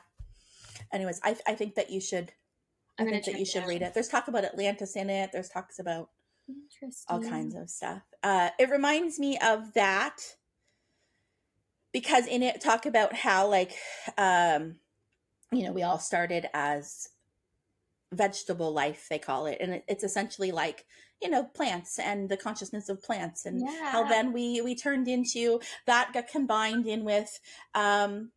[0.94, 2.32] anyways i i think that you should
[2.98, 3.70] i I'm gonna think that you should out.
[3.70, 6.10] read it there's talk about atlantis in it there's talks about
[7.10, 8.04] all kinds of stuff.
[8.22, 10.18] Uh, it reminds me of that
[11.92, 13.74] because in it talk about how like
[14.18, 14.76] um,
[15.52, 17.08] you know we all started as
[18.14, 20.86] vegetable life they call it and it, it's essentially like
[21.22, 25.60] you know plants and the consciousness of plants and how then we we turned into
[25.86, 27.40] that got combined in with
[27.74, 28.32] um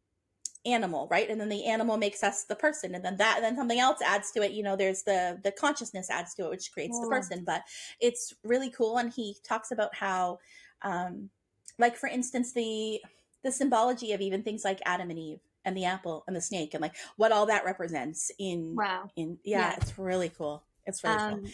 [0.66, 1.31] animal right?
[1.31, 4.31] And then the animal makes us the person and then that then something else adds
[4.33, 7.44] to it you know there's the the consciousness adds to it which creates the person.
[7.44, 7.62] But
[8.00, 10.38] it's really cool and he talks about how
[10.83, 11.31] um
[11.78, 13.00] like for instance the
[13.44, 16.74] the symbology of even things like adam and eve and the apple and the snake
[16.74, 19.09] and like what all that represents in wow.
[19.16, 19.76] in yeah, Yeah.
[19.81, 20.64] it's really cool.
[20.87, 21.50] It's really um, cool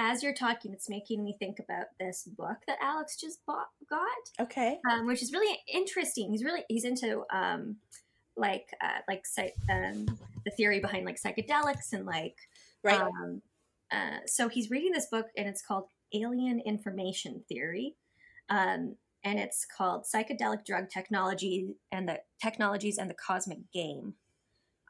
[0.00, 4.44] as you're talking it's making me think about this book that alex just bought got.
[4.44, 4.78] Okay.
[4.90, 6.30] Um, which is really interesting.
[6.30, 7.76] He's really he's into um
[8.36, 9.24] like uh like
[9.70, 10.06] um
[10.44, 12.36] the theory behind like psychedelics and like
[12.82, 13.00] right.
[13.00, 13.42] Um,
[13.90, 17.94] uh, so he's reading this book, and it's called Alien Information Theory,
[18.50, 18.96] um,
[19.28, 24.14] and it's called Psychedelic Drug Technology and the Technologies and the Cosmic Game.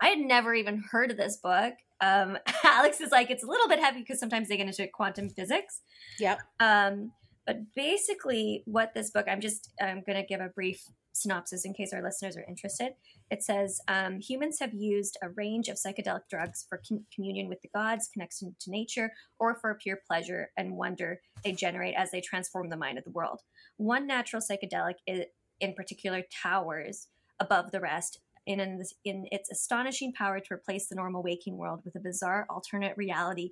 [0.01, 1.75] I had never even heard of this book.
[2.01, 5.29] Um, Alex is like, it's a little bit heavy because sometimes they get into quantum
[5.29, 5.81] physics.
[6.21, 7.11] yep Um,
[7.49, 10.85] but basically, what this book, I'm just I'm going to give a brief
[11.15, 12.93] synopsis in case our listeners are interested.
[13.31, 17.63] It says um, humans have used a range of psychedelic drugs for con- communion with
[17.63, 22.21] the gods, connection to nature, or for pure pleasure and wonder they generate as they
[22.21, 23.41] transform the mind of the world.
[23.79, 25.25] One natural psychedelic, i
[25.59, 27.07] in particular, towers
[27.41, 28.21] above the rest.
[28.47, 32.01] In, in, this, in its astonishing power to replace the normal waking world with a
[32.01, 33.51] bizarre alternate reality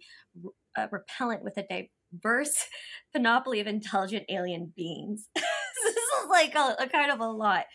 [0.76, 2.66] uh, repellent with a diverse
[3.14, 5.28] panoply of intelligent alien beings.
[5.34, 7.66] this is like a, a kind of a lot,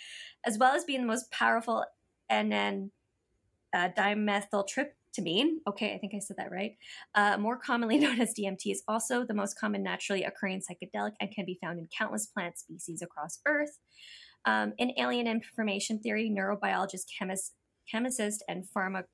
[0.45, 1.85] as well as being the most powerful
[2.29, 2.91] then
[3.73, 5.55] uh, dimethyltryptamine.
[5.67, 6.77] Okay, I think I said that right.
[7.15, 11.31] Uh, more commonly known as DMT, is also the most common naturally occurring psychedelic and
[11.31, 13.79] can be found in countless plant species across Earth.
[14.45, 17.53] Um, in alien information theory, neurobiologist, chemist,
[17.89, 19.05] chemist, and pharmacologist,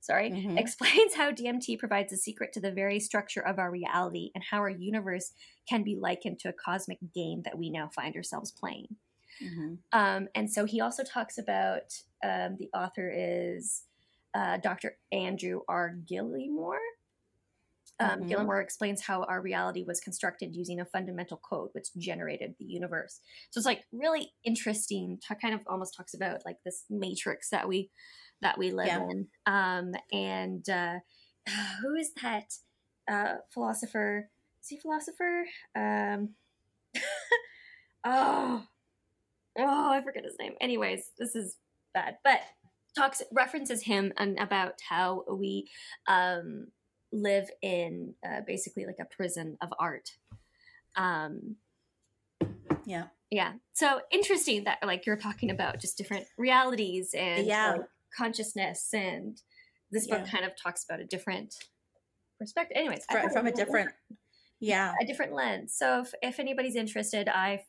[0.00, 0.58] sorry, Mhm.
[0.58, 4.58] explains how DMT provides a secret to the very structure of our reality and how
[4.58, 5.32] our universe
[5.68, 8.96] can be likened to a cosmic game that we now find ourselves playing.
[9.40, 9.78] Mhm.
[9.92, 13.84] Um, and so he also talks about um, the author is
[14.34, 14.98] uh, Dr.
[15.12, 15.96] Andrew R.
[16.04, 16.78] Gallimore.
[18.00, 18.28] Um, Mhm.
[18.28, 23.20] Gallimore explains how our reality was constructed using a fundamental code which generated the universe.
[23.50, 25.18] So it's like really interesting.
[25.26, 27.90] To kind of almost talks about like this matrix that we
[28.42, 29.02] that we live Yeah.
[29.08, 29.26] in.
[29.46, 30.98] Um, and uh,
[31.82, 32.54] who is that
[33.10, 34.28] uh, philosopher?
[34.62, 35.44] Is he a philosopher?
[35.74, 36.30] Um,
[38.04, 38.64] oh,
[39.58, 40.54] oh, I forget his name.
[40.60, 41.56] Anyways, this is
[41.94, 42.40] bad, but
[42.96, 45.68] talks references him and about how we
[46.06, 46.68] um,
[47.12, 50.10] live in uh, basically like a prison of art.
[50.96, 51.56] Um,
[52.84, 57.72] yeah yeah, so interesting that like you're talking about just different realities and Yeah.
[57.72, 57.82] like,
[58.16, 59.40] consciousness, and
[59.90, 60.30] this book Yeah.
[60.30, 61.54] kind of talks about a different
[62.38, 62.76] perspective.
[62.76, 63.90] Anyways, I Fr- thought it from a different
[64.60, 65.74] yeah a different lens.
[65.76, 67.64] So if, if anybody's interested, I've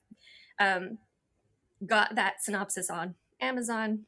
[0.59, 0.97] um,
[1.85, 4.05] got that synopsis on Amazon.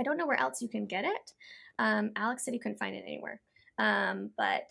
[0.00, 1.32] I don't know where else you can get it.
[1.78, 3.40] Um, Alex said he couldn't find it anywhere.
[3.78, 4.70] Um, but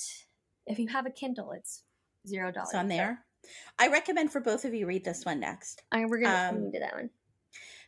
[0.66, 1.84] if you have a Kindle, it's
[2.28, 2.74] zero dollars.
[2.74, 3.24] on there
[3.80, 6.64] i recommend for both of you read this one next I, we're gonna Um, um,
[6.66, 7.10] into that one.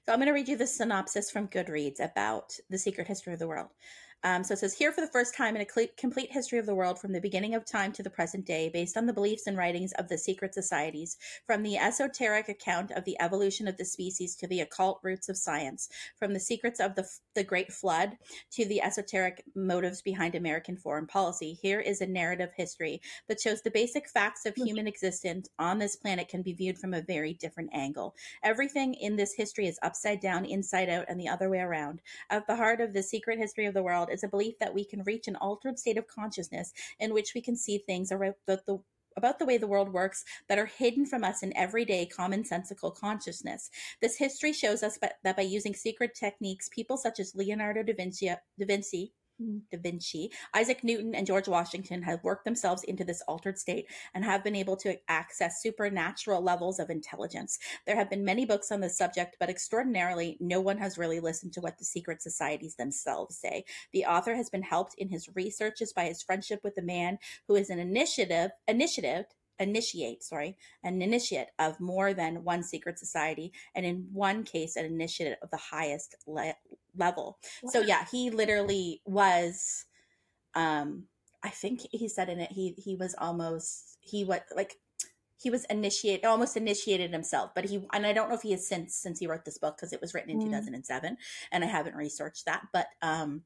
[0.10, 3.38] So I'm going to read you the synopsis from Goodreads about the secret history of
[3.38, 3.68] the world.
[4.24, 6.76] Um, so it says, Here for the first time in a complete history of the
[6.76, 9.58] world from the beginning of time to the present day, based on the beliefs and
[9.58, 14.36] writings of the secret societies, from the esoteric account of the evolution of the species
[14.36, 18.18] to the occult roots of science, from the secrets of the, the Great Flood
[18.52, 23.62] to the esoteric motives behind American foreign policy, here is a narrative history that shows
[23.62, 27.34] the basic facts of human existence on this planet can be viewed from a very
[27.36, 28.14] different angle.
[28.44, 32.02] Everything in this history is upside down, inside out, and the other way around.
[32.30, 34.84] At the heart of the secret history of the world is a belief that we
[34.84, 38.80] can reach an altered state of consciousness in which we can see things about the,
[39.18, 43.70] about the way the world works that are hidden from us in everyday commonsensical consciousness.
[44.02, 48.28] This history shows us that by using secret techniques, people such as Leonardo da Vinci,
[48.28, 49.14] da Vinci.
[49.40, 54.24] Da Vinci, Isaac Newton, and George Washington have worked themselves into this altered state and
[54.26, 57.58] have been able to access supernatural levels of intelligence.
[57.86, 61.54] There have been many books on this subject, but extraordinarily, no one has really listened
[61.54, 63.66] to what the secret societies themselves say.
[63.94, 67.56] The author has been helped in his researches by his friendship with a man who
[67.56, 69.26] is an initiative initiative
[69.60, 74.86] initiate sorry an initiate of more than one secret society and in one case an
[74.86, 76.56] initiate of the highest le-
[76.96, 79.86] level so yeah he literally was
[80.56, 81.04] um
[81.44, 84.78] i think he said in it he he was almost he was like
[85.42, 88.68] he was initiate almost initiated himself but he and i don't know if he has
[88.68, 90.46] since since he wrote this book because it was written in Mm.
[90.46, 91.18] 2007
[91.52, 93.44] and i haven't researched that but um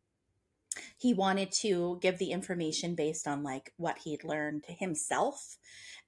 [0.97, 5.57] he wanted to give the information based on like what he'd learned to himself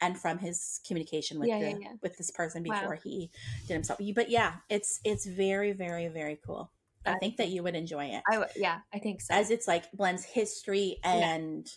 [0.01, 1.91] and from his communication with Yeah, the yeah, yeah.
[2.01, 2.75] with this person Wow.
[2.75, 3.29] before he
[3.67, 6.71] did himself but yeah it's it's very very very cool
[7.05, 9.33] i think that you would enjoy it I yeah, I think so.
[9.33, 11.67] as it's like blends history and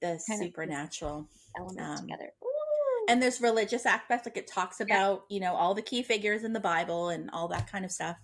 [0.00, 2.30] the Kind supernatural element um, together.
[3.08, 6.52] And there's religious aspects like it talks about you know all the key figures in
[6.52, 8.16] the bible and all that kind of stuff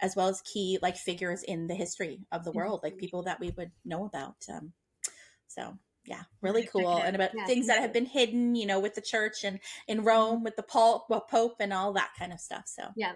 [0.00, 3.40] as well as key like figures in the history of the world like people that
[3.40, 4.72] we would know about um
[5.46, 6.98] so yeah really cool.
[6.98, 10.02] and about Yeah, things that have been hidden you know with the church and in
[10.02, 12.84] rome with the Paul, pope and all that kind of stuff so.
[12.96, 13.12] Yeah,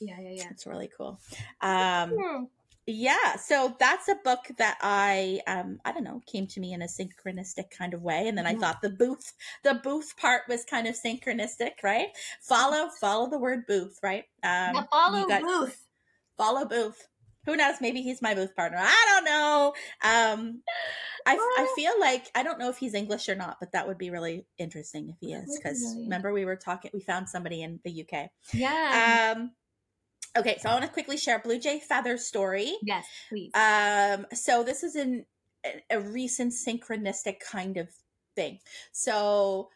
[0.00, 0.30] yeah, yeah.
[0.34, 0.48] Yeah.
[0.50, 1.20] It's really cool.
[1.60, 2.48] Um.
[2.90, 6.80] Yeah so that's a book that i um i don't know came to me in
[6.80, 8.60] a synchronistic kind of way and then i Mhm.
[8.60, 12.08] thought the booth the booth part was kind of synchronistic right?
[12.40, 14.24] Follow follow the word booth right?
[14.42, 15.86] Um Now follow got- Booth.
[16.38, 17.06] follow booth.
[17.46, 17.76] Who knows?
[17.80, 18.78] Maybe he's my booth partner.
[18.80, 19.74] I don't know.
[20.02, 20.62] Um
[21.26, 23.98] I, I feel like i don't know if he's english or not but that would
[23.98, 27.60] be really interesting if he is because really remember we were talking we found somebody
[27.62, 29.34] in the uk Yeah.
[29.34, 29.50] um
[30.36, 33.50] okay so i want to quickly share blue jay feather story yes, please.
[33.54, 35.24] um, so this is in
[35.90, 37.88] a, recent synchronistic kind of
[38.36, 38.58] thing.
[38.92, 39.70] So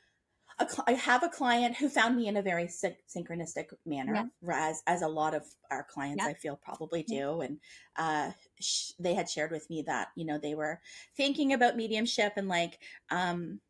[0.58, 4.82] a, I have a client who found me in a very syn- synchronistic manner, as
[4.86, 6.30] as a lot of our clients Yeah.
[6.30, 7.18] I feel probably Yeah.
[7.18, 7.40] do.
[7.40, 7.58] And
[7.96, 10.80] uh, sh- they had shared with me that you know they were
[11.16, 12.78] thinking about mediumship and like
[13.10, 13.60] um,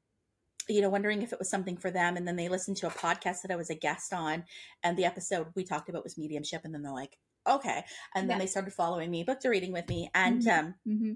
[0.69, 2.17] you know, wondering if it was something for them.
[2.17, 4.45] And then they listened to a podcast that I was a guest on,
[4.83, 6.63] and the episode we talked about was mediumship.
[6.65, 7.85] And then they're like, okay.
[8.15, 8.45] And then Yeah.
[8.45, 10.11] they started following me, booked a reading with me.
[10.15, 10.59] And Mhm.
[10.59, 11.13] um, mm-hmm.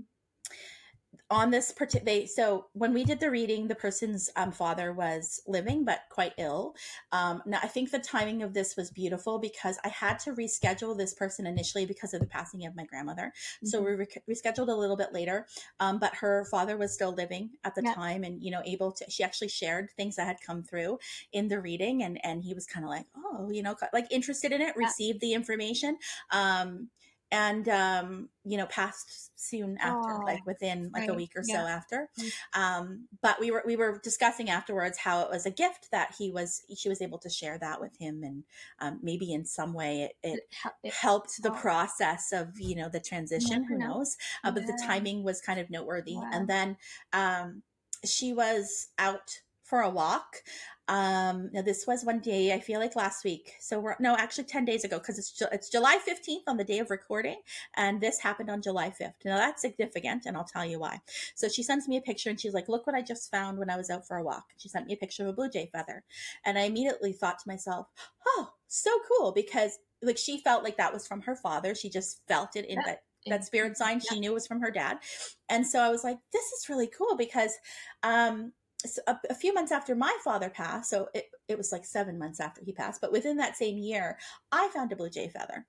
[1.30, 5.84] On this particular, so when we did the reading, the person's um, father was living
[5.84, 6.74] but quite ill.
[7.10, 10.96] Um, now I think the timing of this was beautiful because I had to reschedule
[10.96, 13.32] this person initially because of the passing of my grandmother.
[13.64, 13.82] So Mm-hmm.
[13.82, 15.46] we re- rescheduled a little bit later,
[15.80, 17.94] um, but her father was still living at the Yeah.
[17.94, 19.04] time, and you know, able to.
[19.10, 20.98] She actually shared things that had come through
[21.32, 24.52] in the reading, and and he was kind of like, oh, you know, like interested
[24.52, 24.92] in it, Yeah.
[24.96, 25.98] received the information,
[26.30, 26.88] um,
[27.36, 31.54] and um, you know, passed soon after, Oh, like within like a week or so
[31.56, 32.08] after.
[32.18, 32.30] Mm.
[32.54, 36.30] Um, but we were we were discussing afterwards how it was a gift that he
[36.30, 38.44] was she was able to share that with him, and
[38.80, 40.40] um, maybe in some way it, it
[40.82, 43.86] it- helped the process of you know the transition who know.
[43.88, 46.30] knows uh, but the timing was kind of noteworthy Wow.
[46.32, 46.76] and then
[47.12, 47.62] um
[48.04, 50.36] she was out for a walk.
[50.88, 53.54] Um now this was one day i feel like last week.
[53.58, 56.78] So we're no actually 10 days ago because it's it's july 15th on the day
[56.78, 57.40] of recording
[57.76, 61.00] and this happened on july 5th now that's significant and i'll tell you why.
[61.34, 63.68] So she sends me a picture and she's like look what i just found when
[63.68, 64.44] i was out for a walk.
[64.58, 66.04] She sent me a picture of a blue jay feather
[66.44, 67.88] and i immediately thought to myself
[68.28, 71.74] oh so cool because like she felt like that was from her father.
[71.74, 72.82] She just felt it in Yeah.
[72.86, 73.98] that that spirit sign.
[73.98, 74.98] She knew was from her dad.
[75.48, 77.54] And so i was like this is really cool because
[78.04, 78.52] um
[78.84, 82.18] so a, a few months after my father passed so it, it was like seven
[82.18, 84.18] months after he passed but within that same year
[84.52, 85.66] i found a blue jay feather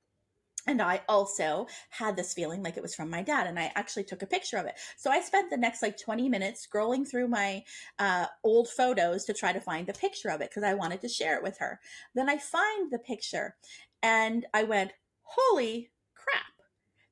[0.67, 4.03] and I also had this feeling like it was from my dad, and I actually
[4.03, 4.75] took a picture of it.
[4.97, 7.63] So I spent the next like 20 minutes scrolling through my
[7.97, 11.09] uh, old photos to try to find the picture of it because I wanted to
[11.09, 11.79] share it with her.
[12.13, 13.55] Then I find the picture,
[14.03, 14.91] and I went,
[15.21, 16.43] Holy crap!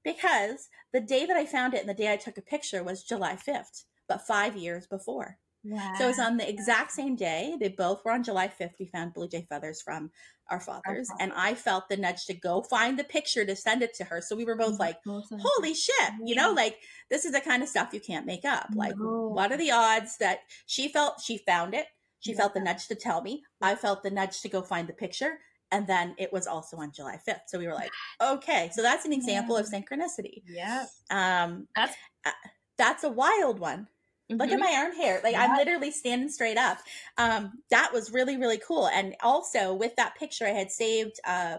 [0.04, 3.04] Because the day that I found it and the day I took a picture was
[3.04, 5.38] July 5th, but five years before.
[5.66, 5.94] Wow.
[5.98, 7.56] So it was on the exact same day.
[7.60, 8.74] They both were on July 5th.
[8.80, 10.12] We found Blue Jay feathers from
[10.52, 11.10] our fathers.
[11.20, 14.22] And I felt the nudge to go find the picture to send it to her.
[14.22, 16.78] So we were both like, holy shit, you know, like
[17.10, 18.68] this is the kind of stuff you can't make up.
[18.76, 19.30] Like, No.
[19.30, 21.88] what are the odds that she felt she found it?
[22.20, 22.38] She Yeah.
[22.38, 23.44] felt the nudge to tell me.
[23.62, 25.40] I felt the nudge to go find the picture.
[25.72, 27.42] And then it was also on July 5th.
[27.48, 28.70] So we were like, okay.
[28.74, 30.44] So that's an example of synchronicity.
[30.48, 30.86] Yeah.
[31.10, 32.32] Um, That's- uh,
[32.78, 33.88] that's a wild one.
[34.30, 34.60] Look at Mhm.
[34.60, 35.22] my arm hair.
[35.24, 36.80] Like I'm literally standing straight up.
[37.18, 38.88] Um, that was really, really cool.
[38.88, 41.58] And also with that picture, I had saved, uh,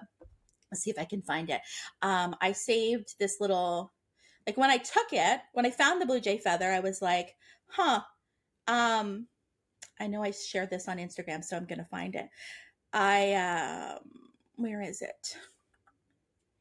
[0.73, 1.61] let's see if I can find it.
[2.03, 3.93] Um, I saved this little,
[4.47, 7.37] like when I took it, when I found the Blue Jay feather, I was like,
[7.69, 8.03] huh,
[8.67, 9.29] um,
[10.01, 12.29] I know I shared this on Instagram, so I'm going to find it.
[12.93, 15.37] I, um, where is it?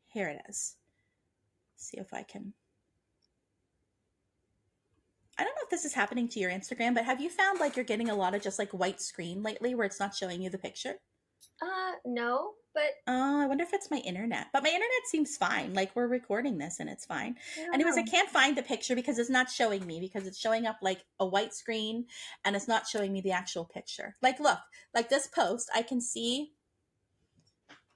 [0.07, 0.75] Here it is.
[1.77, 2.53] See if I can.
[5.37, 7.75] I don't know if this is happening to your Instagram, but have you found like
[7.75, 10.49] you're getting a lot of just like white screen lately where it's not showing you
[10.49, 10.95] the picture?
[11.61, 14.47] Uh, no, but Oh, I wonder if it's my internet.
[14.51, 15.73] But my internet seems fine.
[15.73, 17.37] Like we're recording this and it's fine.
[17.55, 20.65] Don't Anyways, I can't find the picture because it's not showing me because it's showing
[20.65, 22.05] up like a white screen
[22.43, 24.17] and it's not showing me the actual picture.
[24.21, 24.59] Like look,
[24.93, 26.51] like this post, I can see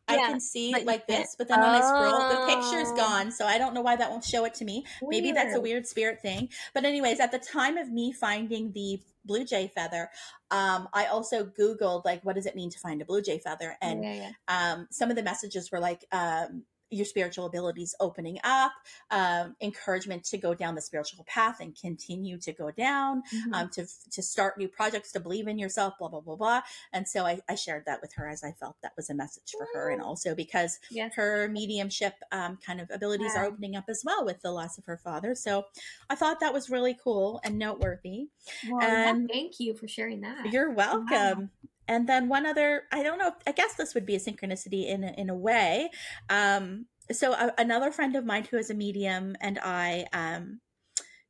[0.10, 2.96] I Yeah, can see it like this, but then when I scroll, the picture's Oh.
[2.96, 3.32] gone.
[3.32, 4.86] So I don't know why that won't show it to me.
[5.10, 6.50] Maybe that's a weird spirit thing.
[6.74, 10.10] But anyways, at the time of me finding the blue jay feather,
[10.52, 13.78] um, I also Googled like what does it mean to find a blue jay feather,
[13.82, 14.32] and yeah, yeah.
[14.48, 18.72] um, some of the messages were like um, your spiritual abilities opening up,
[19.12, 23.54] um, encouragement to go down the spiritual path and continue to go down, Mhm.
[23.54, 26.62] um, to to start new projects, to believe in yourself, blah blah blah blah.
[26.94, 29.52] And so I, I shared that with her as I felt that was a message
[29.58, 31.14] for her, and also because yes.
[31.16, 34.86] her mediumship um, kind of abilities are opening up as well with the loss of
[34.86, 35.36] her father.
[35.36, 35.66] So
[36.10, 38.30] I thought that was really cool and noteworthy.
[38.70, 40.52] Well, yeah, and- thank you for sharing that.
[40.52, 41.52] You're welcome.
[41.90, 45.04] And then one other, I don't know, I guess this would be a synchronicity in
[45.04, 45.90] a, in a way.
[46.30, 50.62] Um, so a, another friend of mine who is a medium and I, um,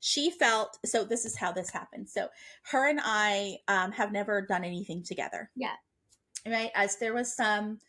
[0.01, 1.03] she felt so.
[1.03, 2.09] This is how this happened.
[2.09, 2.27] So
[2.71, 5.49] her and I um, have never done anything together.
[5.55, 5.75] Yeah.
[6.45, 6.71] Right.
[6.75, 7.79] As there was some.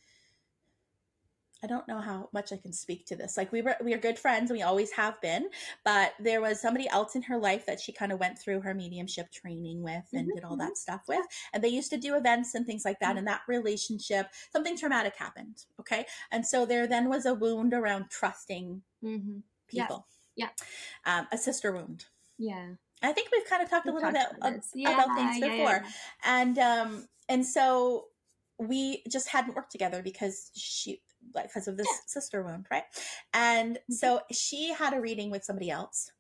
[1.63, 3.37] I don't know how much I can speak to this.
[3.37, 5.49] Like we were we are good friends, and we always have been,
[5.85, 8.75] but there was somebody else in her life that she kind of went through her
[8.75, 11.25] mediumship training with and Mhm, did all that stuff with.
[11.53, 13.17] And they used to do events and things like that.
[13.19, 15.65] And that relationship, something traumatic happened.
[15.81, 16.07] Okay.
[16.31, 19.39] And so there then was a wound around trusting hmm
[19.69, 20.07] people.
[20.37, 20.49] yeah.
[21.05, 22.07] Um, a sister wound.
[22.39, 22.69] Yeah.
[23.03, 24.61] I think we've kind of talked a little talked bit about.
[24.75, 25.91] Yeah, about things yeah, before yeah.
[26.25, 28.07] and um and so
[28.59, 31.01] we just hadn't worked together because she
[31.35, 31.99] like because of this Yeah.
[32.07, 32.85] sister wound right
[33.33, 33.95] and Mhm.
[33.95, 36.13] so she had a reading with somebody else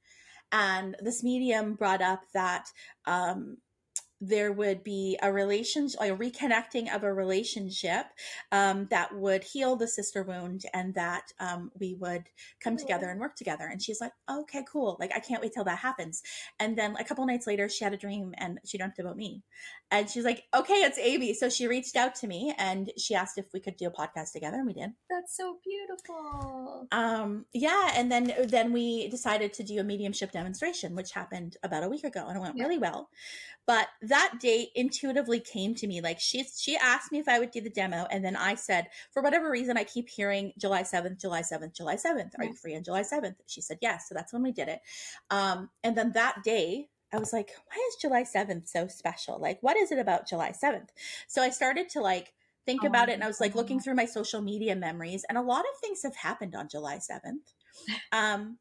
[0.52, 2.66] and this medium brought up that
[3.06, 3.58] um
[4.20, 8.06] there would be a relationship, a reconnecting of a relationship
[8.52, 12.24] um, that would heal the sister wound, and that um, we would
[12.60, 13.66] come together and work together.
[13.66, 14.96] And she's like, "Okay, cool.
[15.00, 16.22] Like, I can't wait till that happens."
[16.58, 19.42] And then a couple nights later, she had a dream, and she dreamt about me.
[19.90, 23.38] And she's like, "Okay, it's Amy." So she reached out to me, and she asked
[23.38, 24.90] if we could do a podcast together, and we did.
[25.08, 26.86] That's so beautiful.
[26.92, 31.84] Um, yeah, and then then we decided to do a mediumship demonstration, which happened about
[31.84, 32.64] a week ago, and it went Yeah.
[32.64, 33.08] really well.
[33.66, 36.00] But that date intuitively came to me.
[36.02, 38.88] Like she she asked me if I would do the demo, and then I said,
[39.12, 42.34] for whatever reason, I keep hearing July seventh, July seventh, July seventh.
[42.38, 42.50] Are Yeah.
[42.50, 43.38] you free on July seventh?
[43.46, 44.08] She said yes.
[44.08, 44.80] So that's when we did it.
[45.30, 46.88] Um, and then that day.
[47.12, 49.40] I was like, why is July 7th so special?
[49.40, 50.90] Like, what is it about July 7th?
[51.26, 52.34] So I started to like
[52.66, 53.80] think about it and I was like looking Oh.
[53.80, 57.52] through my social media memories and a lot of things have happened on July 7th.
[58.12, 58.58] Um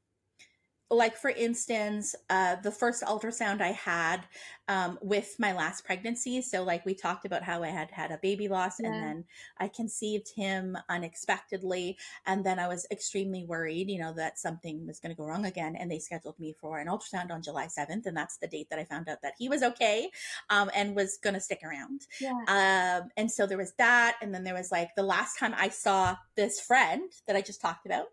[0.89, 4.21] like for instance, uh the first ultrasound I had
[4.67, 6.41] um with my last pregnancy.
[6.41, 9.25] So like we talked about how I had had a baby loss and then
[9.59, 14.99] I conceived him unexpectedly and then I was extremely worried, you know, that something was
[14.99, 18.05] going to go wrong again and they scheduled me for an ultrasound on July 7th
[18.05, 20.09] and that's the date that I found out that he was okay
[20.49, 22.07] um and was going to stick around.
[22.19, 22.33] Yeah.
[22.47, 25.69] Um, and so there was that, and then there was like the last time I
[25.69, 28.07] saw this friend that I just talked about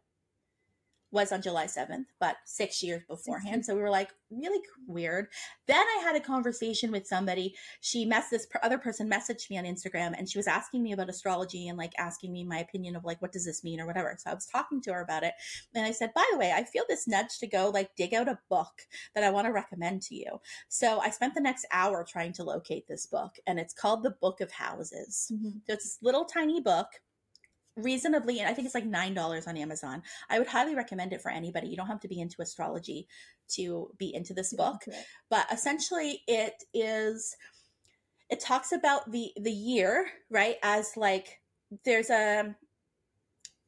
[1.10, 3.64] was on July 7th, but six years beforehand.
[3.64, 5.28] So we were like, really weird.
[5.68, 7.54] Then I had a conversation with somebody.
[7.80, 11.08] She messed this other person messaged me on Instagram and she was asking me about
[11.08, 14.16] astrology and like asking me my opinion of like, what does this mean or whatever.
[14.18, 15.34] So I was talking to her about it.
[15.74, 18.28] And I said, by the way, I feel this nudge to go like dig out
[18.28, 18.82] a book
[19.14, 20.40] that I want to recommend to you.
[20.68, 24.16] So I spent the next hour trying to locate this book, and it's called The
[24.20, 25.30] Book of Houses.
[25.32, 25.60] Mhm.
[25.66, 26.88] So it's this little tiny book,
[27.76, 30.02] reasonably, and I think it's like nine dollars on Amazon.
[30.28, 31.68] I would highly recommend it for anybody.
[31.68, 33.06] You don't have to be into astrology
[33.48, 34.82] to be into this book,
[35.30, 37.36] but essentially, it is.
[38.28, 40.56] It talks about the the year, right?
[40.62, 41.40] As like
[41.84, 42.56] there's a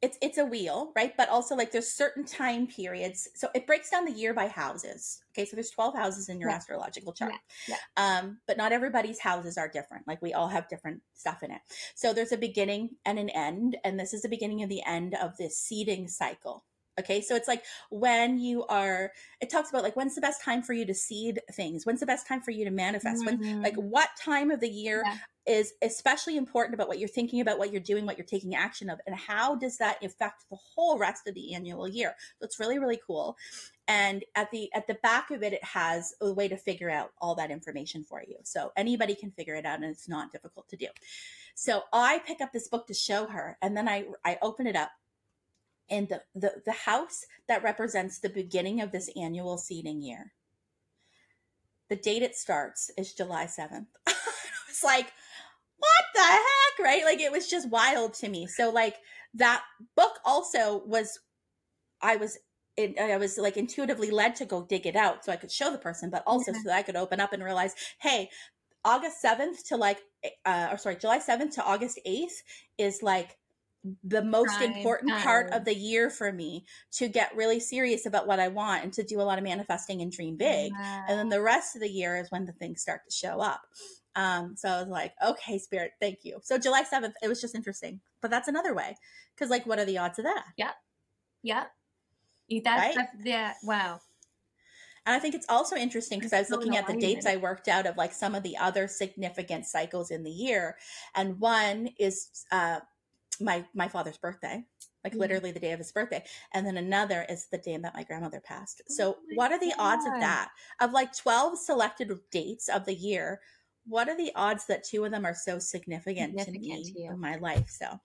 [0.01, 1.15] it's it's a wheel, right?
[1.17, 3.27] But also like there's certain time periods.
[3.35, 5.21] So it breaks down the year by houses.
[5.31, 6.55] Okay, so there's 12 houses in your Yeah.
[6.55, 7.33] astrological chart.
[7.67, 10.07] Yeah, Um, but not everybody's houses are different.
[10.07, 11.61] Like we all have different stuff in it.
[11.95, 15.15] So there's a beginning and an end, and this is the beginning of the end
[15.15, 16.63] of this seeding cycle.
[16.99, 20.61] Okay, so it's like when you are, it talks about like when's the best time
[20.61, 21.85] for you to seed things?
[21.85, 23.25] When's the best time for you to manifest?
[23.25, 23.63] When, Mhm.
[23.63, 25.19] like, what time of the year Yeah.
[25.47, 28.89] is especially important about what you're thinking about, what you're doing, what you're taking action
[28.89, 32.15] of, and how does that affect the whole rest of the annual year?
[32.39, 33.37] So it's really, really cool.
[33.87, 37.11] And at the at the back of it, it has a way to figure out
[37.19, 38.37] all that information for you.
[38.43, 40.87] So anybody can figure it out, and it's not difficult to do.
[41.55, 44.75] So I pick up this book to show her, and then I I open it
[44.75, 44.91] up,
[45.89, 50.33] and the the, the house that represents the beginning of this annual seeding year.
[51.89, 53.89] The date it starts is July seventh.
[54.07, 54.13] I
[54.67, 55.11] was like,
[55.77, 57.05] what the heck, right?
[57.05, 58.47] Like it was just wild to me.
[58.47, 58.97] So like
[59.35, 59.63] that
[59.95, 61.19] book also was,
[62.01, 62.37] I was.
[62.77, 65.71] It, I was like intuitively led to go dig it out so I could show
[65.71, 66.59] the person, but also Yeah.
[66.59, 68.29] so that I could open up and realize, hey,
[68.85, 69.99] August 7th to like,
[70.45, 72.43] uh, or sorry, July 7th to August 8th
[72.77, 73.38] is like
[74.03, 78.27] the most Prime important part of the year for me to get really serious about
[78.27, 80.71] what I want and to do a lot of manifesting and dream big.
[81.07, 83.61] And then the rest of the year is when the things start to show up.
[84.15, 86.39] Um, so I was like, okay, spirit, thank you.
[86.43, 88.01] So July 7th, it was just interesting.
[88.21, 88.97] But that's another way.
[89.37, 90.43] Cause like, what are the odds of that?
[90.57, 90.71] Yeah.
[91.41, 91.65] Yeah.
[92.49, 92.95] That's, Right?
[92.95, 93.53] that's yeah.
[93.63, 94.01] Wow.
[95.05, 97.67] And I think it's also interesting because I was looking at the dates I worked
[97.67, 100.75] out of like some of the other significant cycles in the year,
[101.15, 102.81] and one is uh,
[103.41, 104.63] my my father's birthday,
[105.03, 105.19] like Mhm.
[105.19, 106.23] literally the day of his birthday,
[106.53, 108.81] and then another is the day that my grandmother passed.
[108.87, 110.51] So, Oh what are the odds of that?
[110.79, 113.41] Of like twelve selected dates of the year,
[113.85, 117.13] what are the odds that two of them are so significant, Significant to me to
[117.13, 117.69] in my life?
[117.69, 117.99] So,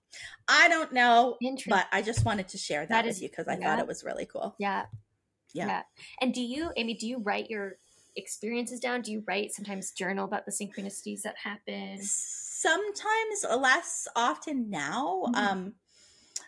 [0.47, 3.57] I don't know, but I just wanted to share that, That with you because I
[3.57, 3.65] yeah.
[3.65, 4.55] thought it was really cool.
[4.57, 4.85] Yeah.
[5.53, 5.83] Yeah.
[6.21, 7.77] And do you, Amy, do you write your
[8.17, 9.01] experiences down?
[9.01, 11.99] Do you write sometimes journal about the synchronicities that happen?
[12.65, 15.35] Sometimes less often now Mhm.
[15.35, 15.73] um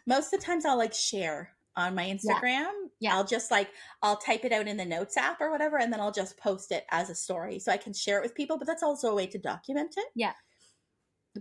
[0.06, 3.16] most of the times i'll like share on my instagram Yeah.
[3.16, 3.70] i'll just like
[4.02, 6.72] i'll type it out in the notes app or whatever and then i'll just post
[6.72, 9.16] it as a story so i can share it with people but that's also a
[9.16, 10.34] way to document it Yeah.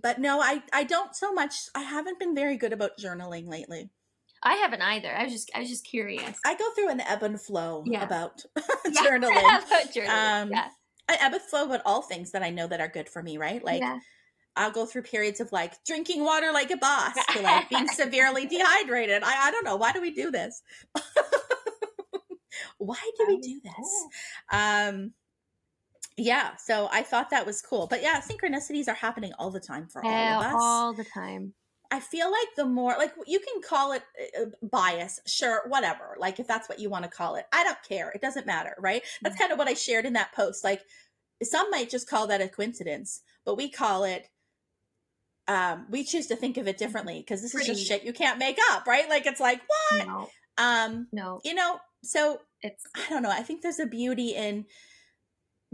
[0.02, 3.90] but no i i don't so much i haven't been very good about journaling lately
[4.42, 5.10] I haven't either.
[5.16, 6.38] I was just, I was just curious.
[6.44, 8.04] i go through an ebb and flow Yeah.
[8.04, 9.02] about Yeah.
[9.02, 10.42] journaling About journaling.
[10.42, 10.68] Um, yeah.
[11.08, 13.38] I ebb and flow about all things that i know that are good for me
[13.38, 13.98] right like yeah.
[14.56, 18.46] I'll go through periods of like drinking water like a boss to like being severely
[18.46, 19.22] dehydrated.
[19.22, 19.76] I, I don't know.
[19.76, 20.62] Why do we do this?
[22.78, 24.06] Why do we do this?
[24.52, 25.12] Um,
[26.16, 27.86] yeah, so I thought that was cool.
[27.86, 30.54] But yeah, synchronicities are happening all the time for all of us.
[30.56, 31.52] all the time.
[31.90, 34.02] I feel like the more, like, you can call it
[34.36, 36.16] uh, bias, sure, whatever.
[36.18, 38.10] Like, if that's what you want to call it, I don't care.
[38.10, 39.02] It doesn't matter, right?
[39.22, 40.64] That's kind of what I shared in that post.
[40.64, 40.82] Like,
[41.42, 44.28] some might just call that a coincidence, but we call it
[45.48, 48.38] um we choose to think of it differently because this is just shit you can't
[48.38, 49.08] make up right?
[49.08, 50.06] Like it's like what?
[50.06, 50.28] No,
[50.58, 54.64] um no, you know so it's i don't know i think there's a beauty in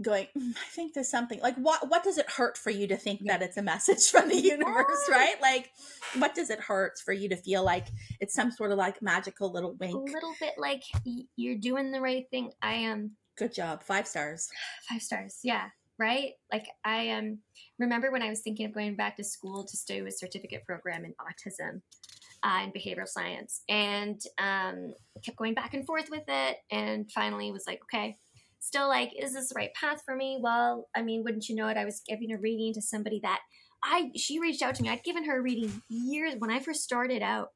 [0.01, 2.97] going "Mm, i think there's something like what what does it hurt for you to
[2.97, 3.37] think Yeah.
[3.37, 5.35] that it's a message from the universe right?
[5.41, 5.69] Like
[6.17, 7.87] what does it hurt for you to feel like
[8.19, 9.93] it's some sort of like magical little wink?
[10.09, 12.51] a little bit like y- you're doing the right thing.
[12.61, 13.83] I am good job.
[13.83, 14.47] Five stars.
[14.89, 15.39] Five stars.
[15.43, 15.67] Yeah,
[15.99, 16.31] right.
[16.51, 17.39] Like I um
[17.79, 21.05] remember when I was thinking of going back to school to do a certificate program
[21.05, 21.81] in autism
[22.43, 27.51] uh, and behavioral science, and um, kept going back and forth with it, and finally
[27.51, 28.15] was like, okay.
[28.59, 30.39] Still, like, is this the right path for me?
[30.41, 31.75] Well, I mean, wouldn't you know it?
[31.75, 33.41] I was giving a reading to somebody that
[33.83, 34.87] I she reached out to me.
[34.87, 37.49] I'd given her a reading years when I first started out,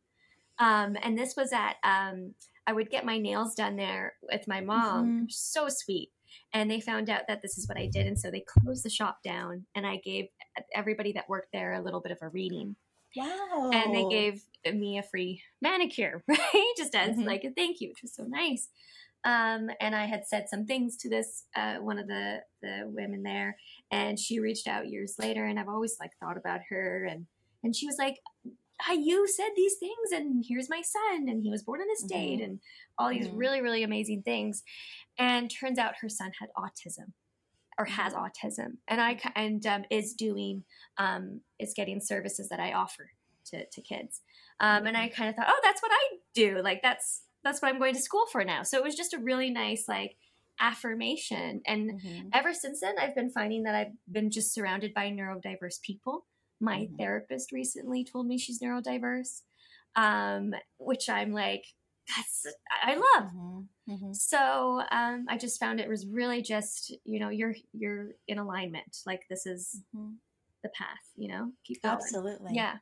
[0.59, 2.33] um, and this was at um,
[2.67, 5.27] I would get my nails done there with my mom.
[5.27, 5.31] Mhm.
[5.31, 6.11] So sweet.
[6.53, 8.07] And they found out that this is what I did.
[8.07, 10.27] And so they closed the shop down and I gave
[10.73, 12.75] everybody that worked there a little bit of a reading.
[13.15, 14.41] wow And they gave
[14.73, 16.73] me a free manicure, right?
[16.77, 17.25] Just as Mhm.
[17.25, 18.69] like a thank you, which was so nice.
[19.23, 23.23] Um, and I had said some things to this uh, one of the the women
[23.23, 23.57] there,
[23.91, 27.25] and she reached out years later, and I've always like thought about her, and
[27.63, 28.19] and she was like,
[28.81, 32.03] "Hi, you said these things, and here's my son, and he was born on this
[32.03, 32.41] date, Mhm.
[32.41, 32.59] and
[32.97, 33.33] all these Mhm.
[33.33, 34.63] really really amazing things."
[35.17, 37.13] And turns out her son had autism,
[37.77, 38.13] or has Mhm.
[38.13, 40.65] autism, and I and um, is doing
[40.97, 43.11] um, is getting services that I offer
[43.47, 44.21] to to kids.
[44.59, 46.61] Um, and I kind of thought, oh, that's what I do.
[46.61, 48.63] Like that's that's what I'm going to school for now.
[48.63, 50.17] So it was just a really nice like
[50.59, 51.61] affirmation.
[51.67, 52.33] And Mhm.
[52.33, 56.25] ever since then, I've been finding that I've been just surrounded by neurodiverse people.
[56.59, 56.97] My Mhm.
[56.97, 59.41] therapist recently told me she's neurodiverse,
[59.95, 61.65] um, which I'm like,
[62.15, 62.45] that's
[62.83, 63.31] I love.
[63.33, 63.67] Mhm.
[63.89, 64.15] Mhm.
[64.15, 68.97] So um, I just found it was really just you know you're you're in alignment.
[69.05, 70.17] Like this is Mhm.
[70.63, 71.11] the path.
[71.15, 71.95] You know, keep going.
[71.95, 72.77] absolutely Yeah.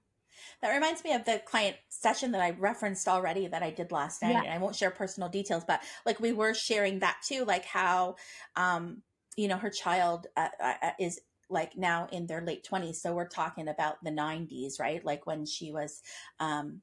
[0.61, 4.21] That reminds me of the client session that I referenced already that I did last
[4.21, 4.34] night.
[4.34, 4.43] Yeah.
[4.43, 8.15] And I won't share personal details, but like we were sharing that too, like how,
[8.55, 9.01] um,
[9.38, 13.01] you know, her child uh, uh, is like now in their late 20s.
[13.01, 15.03] So we're talking about the 90s, right?
[15.03, 16.01] Like when she was,
[16.39, 16.81] um,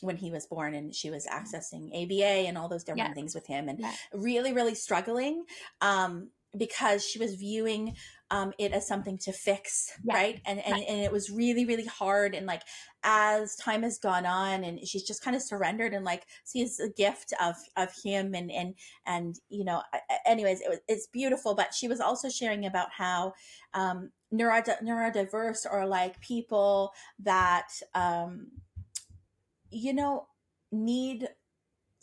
[0.00, 3.14] when he was born and she was accessing ABA and all those different Yeah.
[3.14, 3.96] things with him and Yeah.
[4.12, 5.44] really, really struggling
[5.80, 7.96] um, because she was viewing
[8.30, 10.14] um, it as something to fix, Yeah.
[10.14, 10.40] right?
[10.46, 10.86] And, and Right.
[10.88, 12.34] and it was really, really hard.
[12.34, 12.62] And like
[13.02, 16.88] as time has gone on, and she's just kind of surrendered and like sees a
[16.88, 18.74] gift of of him and and
[19.04, 19.82] and you know,
[20.24, 21.54] anyways, it was it's beautiful.
[21.54, 23.34] But she was also sharing about how
[23.74, 28.46] um, neurodi- neurodiverse are like people that um,
[29.70, 30.26] you know
[30.70, 31.28] need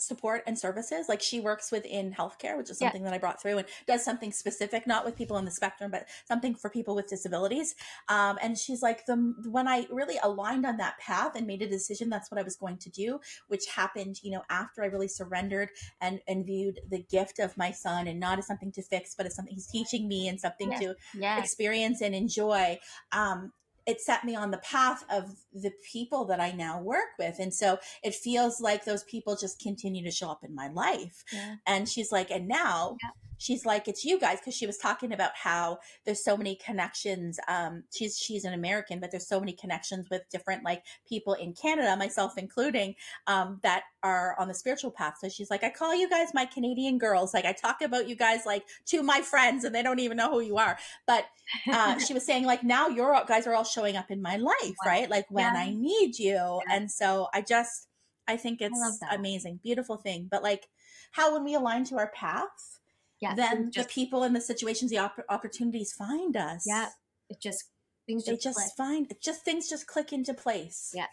[0.01, 2.87] support and services like she works within healthcare which is Yeah.
[2.87, 5.91] something that i brought through and does something specific not with people on the spectrum
[5.91, 7.75] but something for people with disabilities
[8.07, 11.67] um, and she's like the when i really aligned on that path and made a
[11.69, 15.07] decision that's what i was going to do which happened you know after i really
[15.07, 15.69] surrendered
[16.01, 19.25] and and viewed the gift of my son and not as something to fix but
[19.25, 20.79] as something he's teaching me and something Yeah.
[20.79, 21.39] to Yeah.
[21.39, 22.79] experience and enjoy
[23.11, 23.51] um
[23.85, 27.39] it set me on the path of the people that I now work with.
[27.39, 31.23] And so it feels like those people just continue to show up in my life.
[31.31, 31.55] Yeah.
[31.65, 33.09] And she's like, and now Yeah.
[33.39, 34.37] She's like, it's you guys.
[34.45, 37.39] Cause she was talking about how there's so many connections.
[37.47, 41.53] Um, she's, she's an American, but there's so many connections with different like people in
[41.53, 42.93] Canada, myself including,
[43.25, 45.15] um, that are on the spiritual path.
[45.19, 47.33] So she's like, I call you guys my Canadian girls.
[47.33, 50.29] Like I talk about you guys like to my friends and they don't even know
[50.31, 50.77] who you are.
[51.07, 51.25] But
[51.71, 54.35] uh, she was saying like now you're your guys are all showing up in my
[54.37, 55.09] life, right?
[55.09, 55.59] Like when Yeah.
[55.61, 56.61] I need you.
[56.69, 57.87] And so I just
[58.27, 59.15] I think it's that.
[59.17, 60.27] amazing, beautiful thing.
[60.29, 60.67] But like
[61.11, 62.78] how when we align to our path,
[63.21, 63.33] yeah.
[63.35, 66.63] then just, the people and the situations, the opp- opportunities find us.
[66.65, 66.89] Yeah.
[67.29, 67.65] it just
[68.07, 68.71] things They just, just click.
[68.77, 70.91] find it just things just click into place.
[70.95, 71.07] Yeah.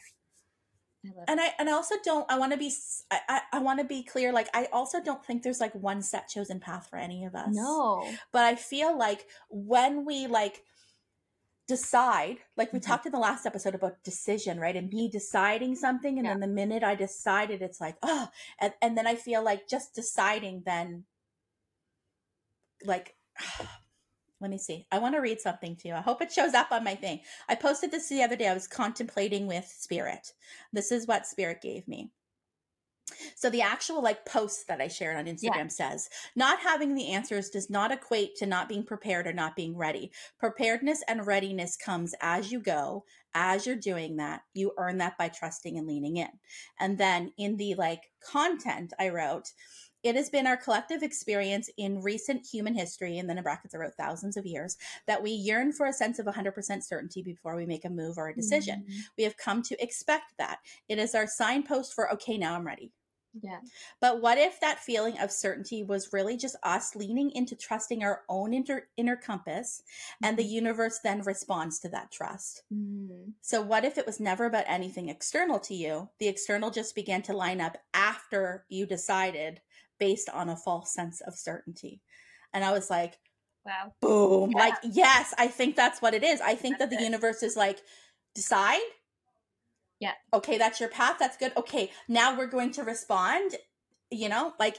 [1.05, 2.73] I And I and I also don't I want to be
[3.11, 6.29] I I want to be clear like I also don't think there's like one set
[6.29, 7.55] chosen path for any of us.
[7.55, 8.05] no.
[8.33, 10.63] but I feel like when we like
[11.69, 12.87] decide, like we Mhm.
[12.87, 14.77] talked in the last episode about decision, right?
[14.77, 16.33] And me deciding something, and Yeah.
[16.33, 18.29] then the minute I decided, it's like, oh,
[18.61, 21.05] and, and then I feel like just deciding, then
[22.87, 23.15] like,
[24.41, 24.87] let me see.
[24.93, 25.95] I want to read something to you.
[25.95, 27.21] I hope it shows up on my thing.
[27.49, 28.49] I posted this the other day.
[28.49, 30.33] I was contemplating with Spirit.
[30.73, 32.11] This is what Spirit gave me.
[33.37, 37.51] So the actual like post that I shared on Instagram says, not having the answers
[37.51, 40.11] does not equate to not being prepared or not being ready.
[40.39, 43.05] Preparedness and readiness comes as you go.
[43.35, 46.29] As you're doing that, you earn that by trusting and leaning in.
[46.81, 49.53] And then in the like content I wrote,
[50.07, 53.79] it has been our collective experience in recent human history, and then in brackets I
[53.79, 54.77] wrote thousands of years,
[55.07, 58.29] that we yearn for a sense of 100% certainty before we make a move or
[58.29, 58.85] a decision.
[58.89, 59.03] Mhm.
[59.17, 60.61] We have come to expect that.
[60.89, 62.93] It is our signpost for, okay, now I'm ready.
[63.43, 63.61] Yeah.
[64.01, 68.25] But what if that feeling of certainty was really just us leaning into trusting our
[68.29, 69.83] own inter- inner compass
[70.23, 72.63] and the universe then responds to that trust?
[72.73, 73.35] Mm.
[73.43, 76.09] So, what if it was never about anything external to you?
[76.19, 79.61] The external just began to line up after you decided
[79.99, 82.01] based on a false sense of certainty.
[82.53, 83.19] And I was like,
[83.65, 83.93] Wow.
[84.01, 84.53] boom.
[84.53, 84.59] Yeah.
[84.59, 86.41] Like, yes, I think that's what it is.
[86.41, 87.03] I think that the it.
[87.03, 87.81] universe is like,
[88.35, 88.79] decide.
[89.99, 90.13] Yeah.
[90.33, 91.17] Okay, that's your path.
[91.19, 91.53] That's good.
[91.57, 93.57] Okay, now we're going to respond.
[94.11, 94.77] You know, like,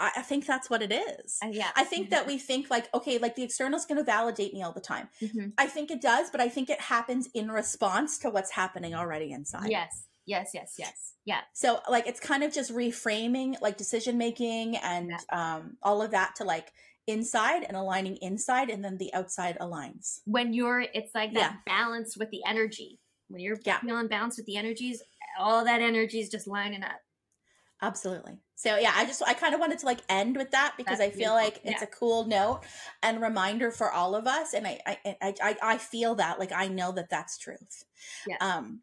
[0.00, 1.38] I, I think that's what it is.
[1.44, 1.68] Uh, yeah.
[1.76, 4.72] I think that we think like, okay, like the external's going to validate me all
[4.72, 5.08] the time.
[5.22, 5.52] Mhm.
[5.56, 9.30] I think it does, but I think it happens in response to what's happening already
[9.30, 9.70] inside.
[9.70, 10.07] Yes.
[10.28, 10.50] Yes.
[10.52, 10.74] Yes.
[10.78, 11.14] Yes.
[11.24, 11.40] Yeah.
[11.54, 16.36] So like it's kind of just reframing like decision making and um all of that
[16.36, 16.72] to like
[17.06, 20.20] inside and aligning inside and then the outside aligns.
[20.26, 21.56] When you're, it's like that Yeah.
[21.64, 23.00] balance with the energy.
[23.28, 23.80] When you're Yeah.
[23.80, 25.02] feeling balanced with the energies,
[25.38, 27.00] all that energy is just lining up.
[27.80, 28.36] Absolutely.
[28.56, 31.14] So yeah, I just I kind of wanted to like end with that because That's
[31.14, 31.34] I feel beautiful.
[31.36, 31.84] like it's Yeah.
[31.84, 32.62] a cool note
[33.02, 36.50] and reminder for all of us and I I I I, I feel that like
[36.52, 37.84] I know that that's truth.
[38.26, 38.36] Yeah.
[38.40, 38.82] Um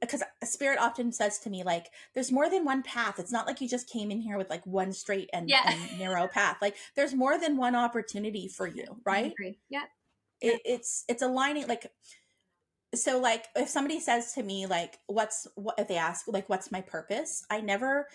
[0.00, 3.60] because spirit often says to me like there's more than one path it's not like
[3.60, 5.62] you just came in here with like one straight and, Yeah.
[5.66, 9.58] and narrow path like there's more than one opportunity for you right agree.
[9.68, 9.84] Yeah.
[10.40, 11.90] it, it's it's aligning like
[12.94, 16.70] so like if somebody says to me like what's what if they ask like what's
[16.72, 18.06] my purpose i never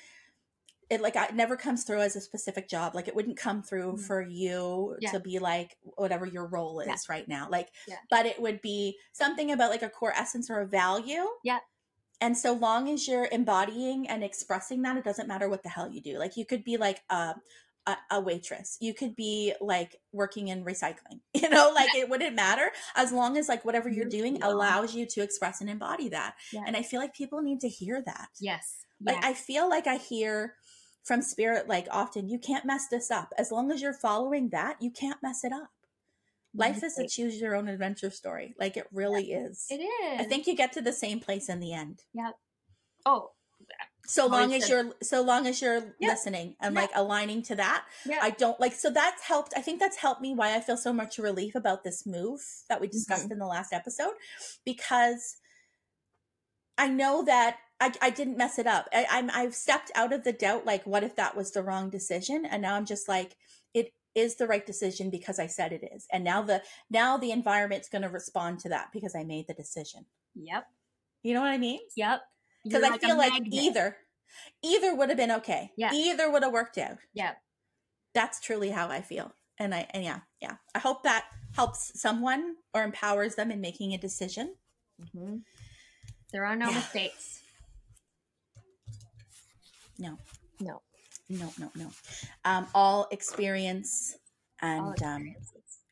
[0.90, 3.94] it like it never comes through as a specific job like it wouldn't come through
[3.94, 4.00] Mhm.
[4.08, 5.12] for you Yeah.
[5.12, 6.96] to be like whatever your role is Yeah.
[7.10, 7.98] right now like Yeah.
[8.10, 11.60] but it would be something about like a core essence or a value Yeah.
[12.22, 15.90] and so long as you're embodying and expressing that it doesn't matter what the hell
[15.90, 17.36] you do like you could be like a
[17.88, 22.36] a, a waitress you could be like working in recycling you know like it wouldn't
[22.36, 26.10] matter as long as like whatever you're doing feel- allows you to express and embody
[26.10, 26.36] that
[26.66, 28.86] and i feel like people need to hear that Yes.
[29.02, 30.56] like i feel like i hear
[31.04, 34.76] from spirit like often you can't mess this up as long as you're following that
[34.82, 35.70] you can't mess it up
[36.56, 40.20] life is a choose your own adventure story like it really is It is.
[40.22, 42.36] i think you get to the same place in the end Yep.
[43.06, 43.32] Oh,
[44.08, 46.10] so long as you're so long as you're Yeah.
[46.10, 46.82] listening and Yeah.
[46.82, 48.18] like aligning to that yeah.
[48.22, 50.92] i don't like so that's helped i think that's helped me why i feel so
[50.92, 53.34] much relief about this move that we discussed Mm-hmm.
[53.34, 54.14] in the last episode
[54.66, 55.38] because
[56.78, 58.88] i know that I, I didn't mess it up.
[58.92, 60.66] I, I'm I've stepped out of the doubt.
[60.66, 62.46] Like, what if that was the wrong decision?
[62.46, 63.36] And now I'm just like,
[63.74, 66.06] it is the right decision because I said it is.
[66.12, 69.54] And now the now the environment's going to respond to that because I made the
[69.54, 70.06] decision.
[70.36, 70.66] Yep.
[71.24, 71.80] You know what I mean?
[71.96, 72.22] Yep.
[72.66, 73.54] Because You're feel like magnet.
[73.54, 73.98] either
[74.62, 75.72] either would have been okay.
[75.78, 75.94] Yeah.
[75.94, 76.98] Either would have worked out.
[77.14, 77.34] Yeah.
[78.14, 79.34] That's truly how I feel.
[79.58, 80.56] And I and yeah, yeah.
[80.76, 81.26] I hope that
[81.56, 84.56] helps someone or empowers them in making a decision.
[85.16, 85.44] Mhm.
[86.32, 86.76] There are no Yeah.
[86.76, 87.39] mistakes.
[90.00, 90.18] No.
[90.60, 90.82] No.
[91.30, 91.92] No, no, no.
[92.46, 94.18] Um, all experience
[94.64, 95.36] All and um.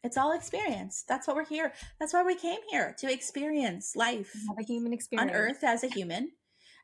[0.04, 1.04] It's all experience.
[1.08, 1.74] That's what we're here.
[2.00, 4.32] That's why we came here to experience life.
[4.48, 6.32] Have a human experience on earth as a human.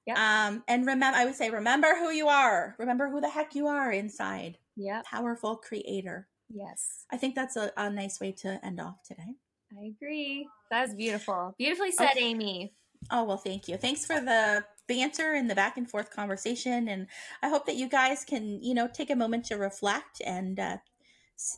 [0.07, 0.17] Yep.
[0.17, 2.75] Um, and remember, I would say, remember who you are.
[2.77, 4.57] Remember who the heck you are inside.
[4.75, 5.05] Yep.
[5.05, 6.27] Powerful creator.
[6.49, 7.05] Yes.
[7.11, 9.35] I think that's a, a nice way to end off today.
[9.79, 10.47] I agree.
[10.69, 11.55] That was beautiful.
[11.57, 12.25] Beautifully said, Okay.
[12.25, 12.73] Amy.
[13.09, 13.77] Oh, well, thank you.
[13.77, 16.87] Thanks for the banter and the back and forth conversation.
[16.87, 17.07] And
[17.41, 20.77] I hope that you guys can, you know, take a moment to reflect and, uh,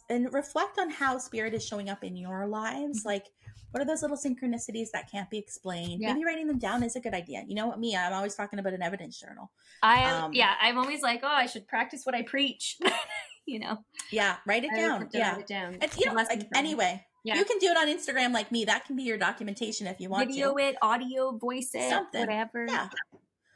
[0.10, 3.00] and reflect on how spirit is showing up in your lives.
[3.00, 3.10] Mm-hmm.
[3.10, 3.26] Like,
[3.72, 6.02] what are those little synchronicities that can't be explained?
[6.02, 6.14] Yeah.
[6.14, 7.44] Maybe writing them down is a good idea.
[7.46, 9.52] You know what, me, I'm always talking about an evidence journal.
[9.84, 12.78] I am, Um, yeah, I'm always like, oh, I should practice what I preach.
[13.46, 13.80] you know,
[14.12, 15.10] Yeah, write it I down.
[15.12, 15.32] Yeah.
[15.34, 15.78] write it down.
[15.82, 17.38] And, you know, like, anyway, Yeah.
[17.38, 18.66] you can do it on Instagram like me.
[18.66, 20.56] That can be your documentation if you want video to.
[20.56, 22.22] Video it, audio, voice it, Something.
[22.22, 22.68] whatever.
[22.70, 22.90] Yeah.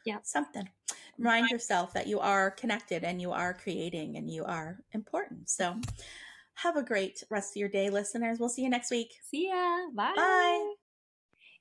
[0.06, 0.18] Yeah.
[0.24, 0.68] Something.
[1.20, 5.50] Remind yourself that you are connected and you are creating and you are important.
[5.50, 5.76] So
[6.56, 8.40] have a great rest of your day, listeners.
[8.40, 9.14] We'll see you next week.
[9.22, 9.90] See ya.
[9.94, 10.14] Bye.
[10.16, 10.74] Bye.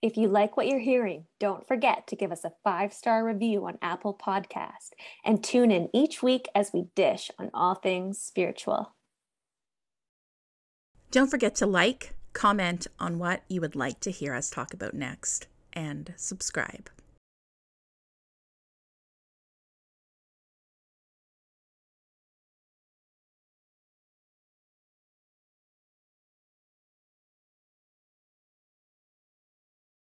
[0.00, 3.66] If you like what you're hearing, don't forget to give us a five star review
[3.66, 4.92] on Apple Podcast
[5.26, 8.94] and tune in each week as we dish on all things spiritual.
[11.10, 14.92] Don't forget to like, comment on what you would like to hear us talk about
[14.92, 16.90] next, and subscribe.